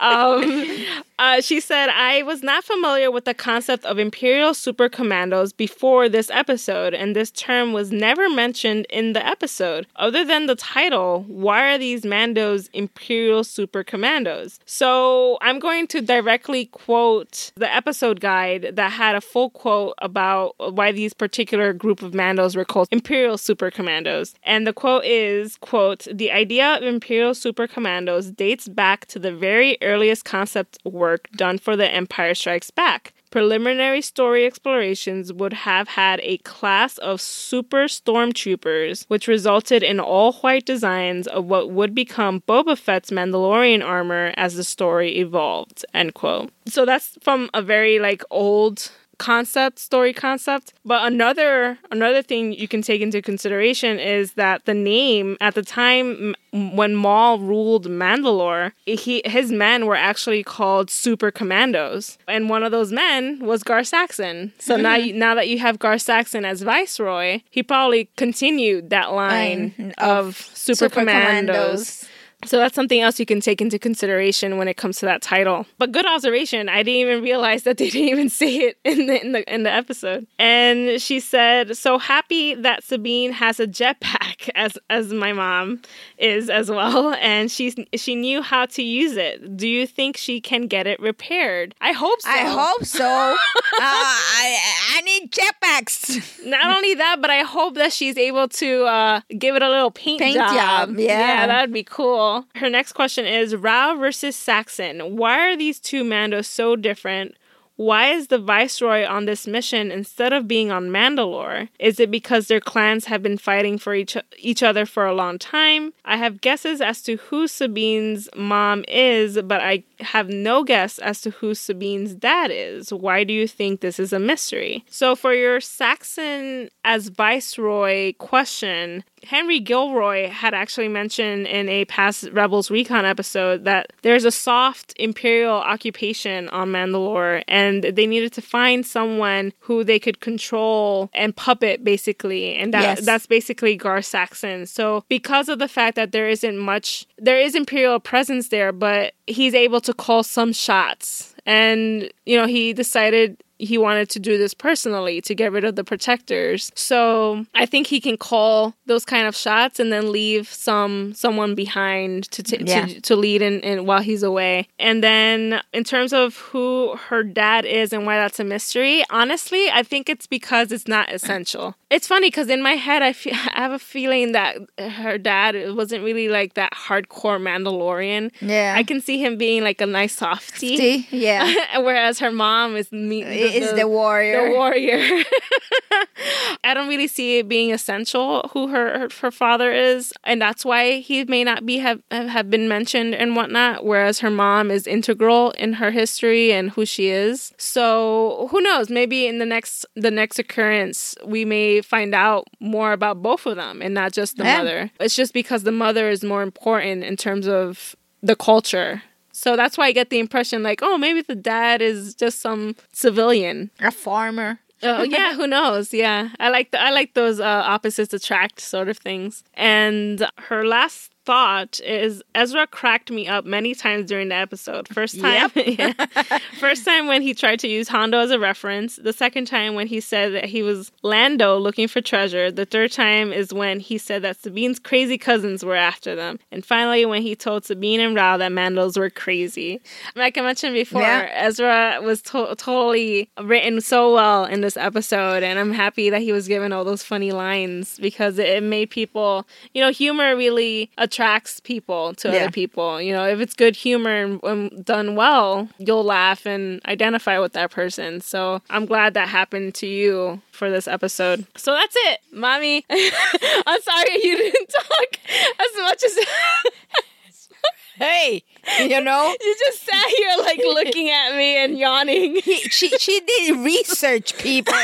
[0.00, 0.86] um,
[1.18, 6.08] uh, she said, "I was not familiar with the concept of Imperial Super Commandos before
[6.08, 9.86] this episode, and this term was never mentioned in the episode.
[9.96, 16.00] Other than the title, why are these Mandos Imperial Super Commandos?" So I'm going to
[16.00, 21.72] directly quote the episode guide that had a full quote about about why these particular
[21.72, 24.34] group of Mandos were called Imperial Super Commandos.
[24.44, 29.32] And the quote is, quote, the idea of Imperial Super Commandos dates back to the
[29.32, 35.86] very earliest concept work done for The Empire Strikes Back preliminary story explorations would have
[35.86, 41.94] had a class of super stormtroopers, which resulted in all white designs of what would
[41.94, 45.84] become Boba Fett's Mandalorian armor as the story evolved.
[45.94, 46.50] End quote.
[46.66, 50.72] So that's from a very like old concept, story concept.
[50.84, 55.62] But another another thing you can take into consideration is that the name at the
[55.62, 62.64] time when Maul ruled Mandalore, he his men were actually called Super Commandos, and one
[62.64, 64.52] of those men was Gar Saxon.
[64.58, 65.06] So now mm-hmm.
[65.08, 70.28] you, now that you have Gar Saxon as viceroy, he probably continued that line of,
[70.28, 71.54] of Super, Super Commandos.
[71.54, 72.09] Commandos.
[72.46, 75.66] So that's something else you can take into consideration when it comes to that title.
[75.78, 76.68] But good observation.
[76.70, 79.62] I didn't even realize that they didn't even say it in the in the in
[79.64, 80.26] the episode.
[80.38, 85.82] And she said, "So happy that Sabine has a jetpack as as my mom
[86.16, 89.56] is as well, and she's she knew how to use it.
[89.56, 91.74] Do you think she can get it repaired?
[91.80, 92.30] I hope so.
[92.30, 93.04] I hope so.
[93.04, 93.36] uh,
[93.80, 94.58] I
[94.96, 96.44] I need jetpacks.
[96.46, 99.90] Not only that, but I hope that she's able to uh, give it a little
[99.90, 100.54] paint, paint job.
[100.54, 100.98] job.
[100.98, 105.16] Yeah, yeah, that'd be cool." Her next question is Rau versus Saxon.
[105.16, 107.34] Why are these two Mandos so different?
[107.80, 111.70] Why is the Viceroy on this mission instead of being on Mandalore?
[111.78, 115.38] Is it because their clans have been fighting for each, each other for a long
[115.38, 115.94] time?
[116.04, 121.22] I have guesses as to who Sabine's mom is, but I have no guess as
[121.22, 122.92] to who Sabine's dad is.
[122.92, 124.84] Why do you think this is a mystery?
[124.90, 132.28] So, for your Saxon as Viceroy question, Henry Gilroy had actually mentioned in a past
[132.32, 138.42] Rebels Recon episode that there's a soft imperial occupation on Mandalore, and they needed to
[138.42, 143.04] find someone who they could control and puppet, basically, and that yes.
[143.04, 144.66] that's basically Gar Saxon.
[144.66, 149.14] So, because of the fact that there isn't much, there is imperial presence there, but
[149.26, 154.38] he's able to call some shots, and you know he decided he wanted to do
[154.38, 156.72] this personally to get rid of the protectors.
[156.74, 161.54] So I think he can call those kind of shots and then leave some someone
[161.54, 162.86] behind to t- yeah.
[162.86, 164.66] to, to lead in, in while he's away.
[164.78, 169.70] And then in terms of who her dad is and why that's a mystery, honestly,
[169.70, 171.74] I think it's because it's not essential.
[171.90, 175.74] It's funny because in my head, I, feel, I have a feeling that her dad
[175.74, 178.30] wasn't really like that hardcore Mandalorian.
[178.40, 181.06] Yeah, I can see him being like a nice softie.
[181.10, 183.24] Yeah, whereas her mom is me
[183.54, 184.48] is the, the warrior.
[184.48, 185.24] The warrior.
[186.64, 190.98] I don't really see it being essential who her her father is, and that's why
[190.98, 193.84] he may not be have have been mentioned and whatnot.
[193.84, 197.52] Whereas her mom is integral in her history and who she is.
[197.58, 198.90] So who knows?
[198.90, 203.56] Maybe in the next the next occurrence, we may find out more about both of
[203.56, 204.58] them and not just the yeah.
[204.58, 204.90] mother.
[205.00, 209.02] It's just because the mother is more important in terms of the culture
[209.40, 212.76] so that's why I get the impression like, oh, maybe the dad is just some
[212.92, 214.60] civilian, a farmer.
[214.82, 215.94] oh yeah, who knows?
[215.94, 219.42] Yeah, I like the, I like those uh, opposites attract sort of things.
[219.54, 224.88] And her last thought is Ezra cracked me up many times during the episode.
[224.88, 225.92] First time, yeah.
[226.58, 228.96] first time when he tried to use Hondo as a reference.
[228.96, 232.50] The second time when he said that he was Lando looking for treasure.
[232.50, 236.40] The third time is when he said that Sabine's crazy cousins were after them.
[236.50, 239.80] And finally, when he told Sabine and Rau that Mandos were crazy.
[240.16, 241.30] Like I mentioned before, yeah.
[241.32, 246.32] Ezra was to- totally written so well in this episode, and I'm happy that he
[246.32, 251.19] was given all those funny lines because it made people, you know, humor really attracts
[251.64, 252.42] people to yeah.
[252.42, 253.00] other people.
[253.00, 257.52] You know, if it's good humor and, and done well, you'll laugh and identify with
[257.52, 258.20] that person.
[258.20, 261.46] So I'm glad that happened to you for this episode.
[261.56, 262.84] So that's it, mommy.
[262.90, 266.18] I'm sorry you didn't talk as much as.
[267.96, 268.42] hey,
[268.80, 272.36] you know, you just sat here like looking at me and yawning.
[272.36, 274.74] He, she she did research, people.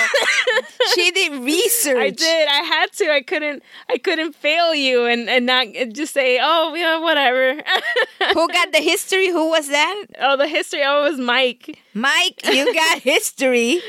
[0.95, 1.97] she did research.
[1.97, 2.49] I did.
[2.49, 3.12] I had to.
[3.12, 3.62] I couldn't.
[3.89, 7.55] I couldn't fail you and and not just say, oh, yeah, whatever.
[8.34, 9.28] Who got the history?
[9.28, 10.05] Who was that?
[10.20, 10.82] Oh, the history.
[10.84, 11.78] Oh, it was Mike.
[11.95, 13.80] Mike, you got history.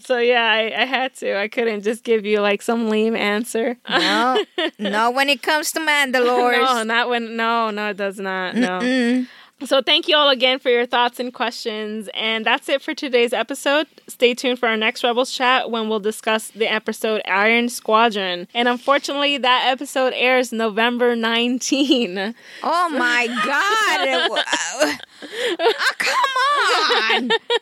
[0.00, 1.38] so yeah, I, I had to.
[1.38, 3.76] I couldn't just give you like some lame answer.
[3.88, 4.44] no,
[4.78, 5.10] no.
[5.10, 7.36] When it comes to Mandalore, no, not when.
[7.36, 8.54] No, no, it does not.
[8.56, 8.80] No.
[8.80, 9.28] Mm-mm.
[9.64, 12.08] So, thank you all again for your thoughts and questions.
[12.14, 13.88] And that's it for today's episode.
[14.06, 18.46] Stay tuned for our next Rebels chat when we'll discuss the episode Iron Squadron.
[18.54, 22.34] And unfortunately, that episode airs November 19.
[22.62, 24.98] Oh my God.
[25.58, 27.58] oh, come on.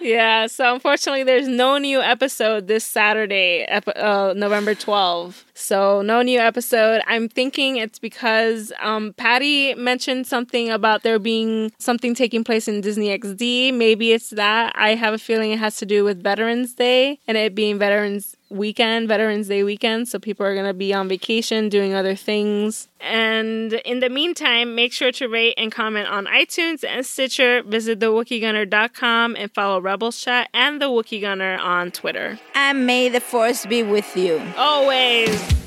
[0.00, 5.44] Yeah, so unfortunately, there's no new episode this Saturday, uh, November 12th.
[5.54, 7.02] So, no new episode.
[7.06, 12.80] I'm thinking it's because um, Patty mentioned something about there being something taking place in
[12.80, 13.74] Disney XD.
[13.74, 14.72] Maybe it's that.
[14.76, 18.35] I have a feeling it has to do with Veterans Day and it being Veterans
[18.48, 22.88] weekend, Veterans Day weekend, so people are going to be on vacation doing other things.
[23.00, 27.62] And in the meantime, make sure to rate and comment on iTunes and Stitcher.
[27.62, 32.38] Visit thewookiegunner.com and follow Rebels Chat and the Wookiee Gunner on Twitter.
[32.54, 34.40] And may the force be with you.
[34.56, 35.65] Always.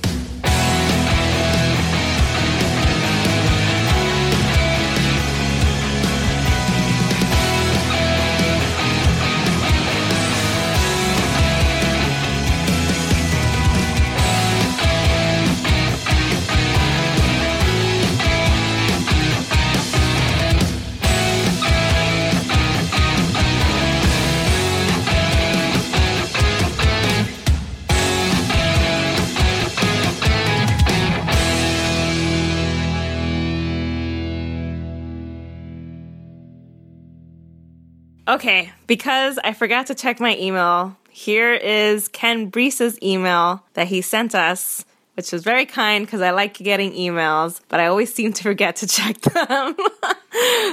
[38.29, 44.01] Okay, because I forgot to check my email, here is Ken Breese's email that he
[44.01, 48.31] sent us, which was very kind because I like getting emails, but I always seem
[48.33, 49.75] to forget to check them.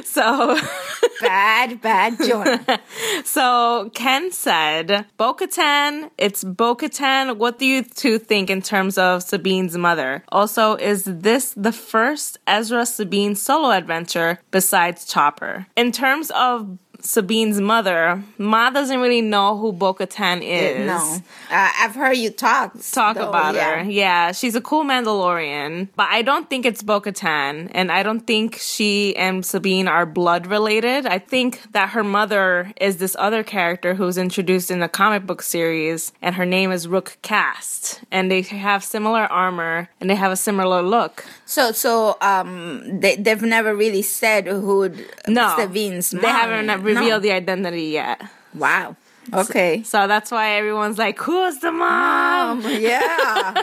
[0.05, 0.59] so
[1.21, 2.59] bad, bad joy.
[3.25, 7.39] so Ken said, Bo Katan, it's Bo Katan.
[7.39, 10.23] What do you two think in terms of Sabine's mother?
[10.29, 15.67] Also, is this the first Ezra Sabine solo adventure besides Chopper?
[15.75, 20.87] In terms of Sabine's mother, Ma doesn't really know who Bo Katan is.
[20.87, 21.19] No.
[21.49, 22.75] Uh, I've heard you talk.
[22.91, 23.85] Talk though, about yeah.
[23.85, 23.91] her.
[23.91, 25.89] Yeah, she's a cool Mandalorian.
[25.95, 27.71] But I don't think it's Bo Katan.
[27.73, 31.07] And I don't think she and Sabine are blood related.
[31.07, 35.43] I think that her mother is this other character who's introduced in the comic book
[35.43, 36.13] series.
[36.21, 38.01] And her name is Rook Kast.
[38.11, 41.25] And they have similar armor and they have a similar look.
[41.45, 44.93] So, so um, they, they've never really said who
[45.29, 46.67] no, Sabine's mom They haven't
[47.01, 48.23] reveal the identity yet.
[48.55, 48.97] Wow.
[49.33, 49.83] Okay.
[49.83, 52.63] So, so, that's why everyone's like, "Who's the mom?" mom.
[52.63, 53.63] Yeah.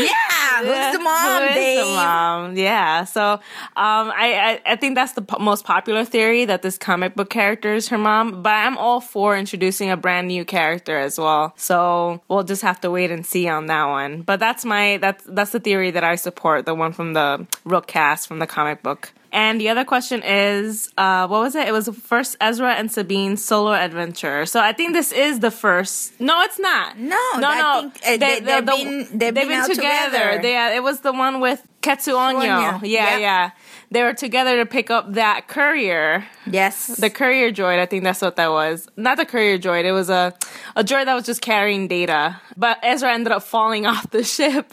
[0.00, 0.58] yeah.
[0.58, 1.42] Who's the mom?
[1.42, 2.56] Who is the mom?
[2.56, 3.04] Yeah.
[3.04, 3.40] So, um,
[3.76, 7.74] I, I, I think that's the p- most popular theory that this comic book character
[7.74, 8.42] is her mom.
[8.42, 11.54] But I'm all for introducing a brand new character as well.
[11.56, 14.22] So we'll just have to wait and see on that one.
[14.22, 16.66] But that's my that's that's the theory that I support.
[16.66, 19.12] The one from the Rook Kast from the comic book.
[19.34, 21.66] And the other question is, uh, what was it?
[21.66, 24.46] It was first Ezra and Sabine solo adventure.
[24.46, 26.20] So I think this is the first.
[26.20, 26.96] No, it's not.
[26.96, 27.90] No, no, no.
[27.90, 29.74] Think, uh, they, have been, they've, they've been, together.
[29.74, 30.38] together.
[30.40, 32.44] They, uh, it was the one with Ketsu Onyo.
[32.44, 33.20] Yeah, yep.
[33.20, 33.50] yeah.
[33.90, 36.24] They were together to pick up that courier.
[36.46, 36.86] Yes.
[36.86, 38.88] The courier droid, I think that's what that was.
[38.96, 40.32] Not the courier droid, it was a,
[40.76, 42.40] a droid that was just carrying data.
[42.56, 44.72] But Ezra ended up falling off the ship,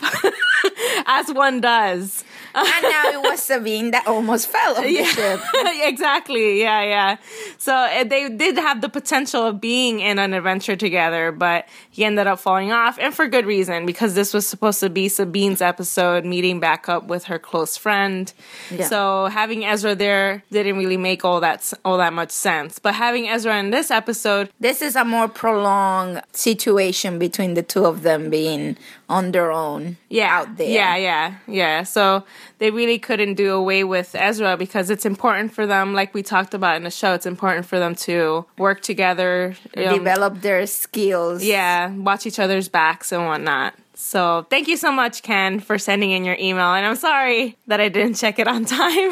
[1.08, 2.24] as one does.
[2.56, 5.42] And now it was Sabine that almost fell off the ship.
[5.84, 6.62] exactly.
[6.62, 7.18] Yeah, yeah.
[7.58, 12.04] So uh, they did have the potential of being in an adventure together, but he
[12.06, 15.62] ended up falling off, and for good reason, because this was supposed to be Sabine's
[15.62, 18.32] episode, meeting back up with her close friend.
[18.70, 18.88] Yeah.
[18.88, 22.80] So having Ezra there didn't really make all that all that much sense.
[22.80, 27.86] But having Ezra in this episode, This is a more prolonged situation between the two
[27.86, 28.78] of them being
[29.12, 30.70] on their own yeah, out there.
[30.70, 31.84] Yeah, yeah, yeah.
[31.84, 32.24] So
[32.60, 36.54] they really couldn't do away with Ezra because it's important for them, like we talked
[36.54, 37.14] about in the show.
[37.14, 41.44] It's important for them to work together, um, Develop their skills.
[41.44, 43.74] yeah, watch each other's backs and whatnot.
[43.94, 46.74] So thank you so much, Ken, for sending in your email.
[46.74, 49.12] And I'm sorry that I didn't check it on time.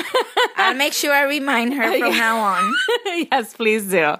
[0.56, 2.74] I'll make sure I remind her from now on.
[3.32, 4.16] yes, please do.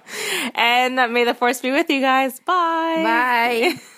[0.54, 2.38] And may the force be with you guys.
[2.40, 3.02] Bye.
[3.02, 3.80] Bye.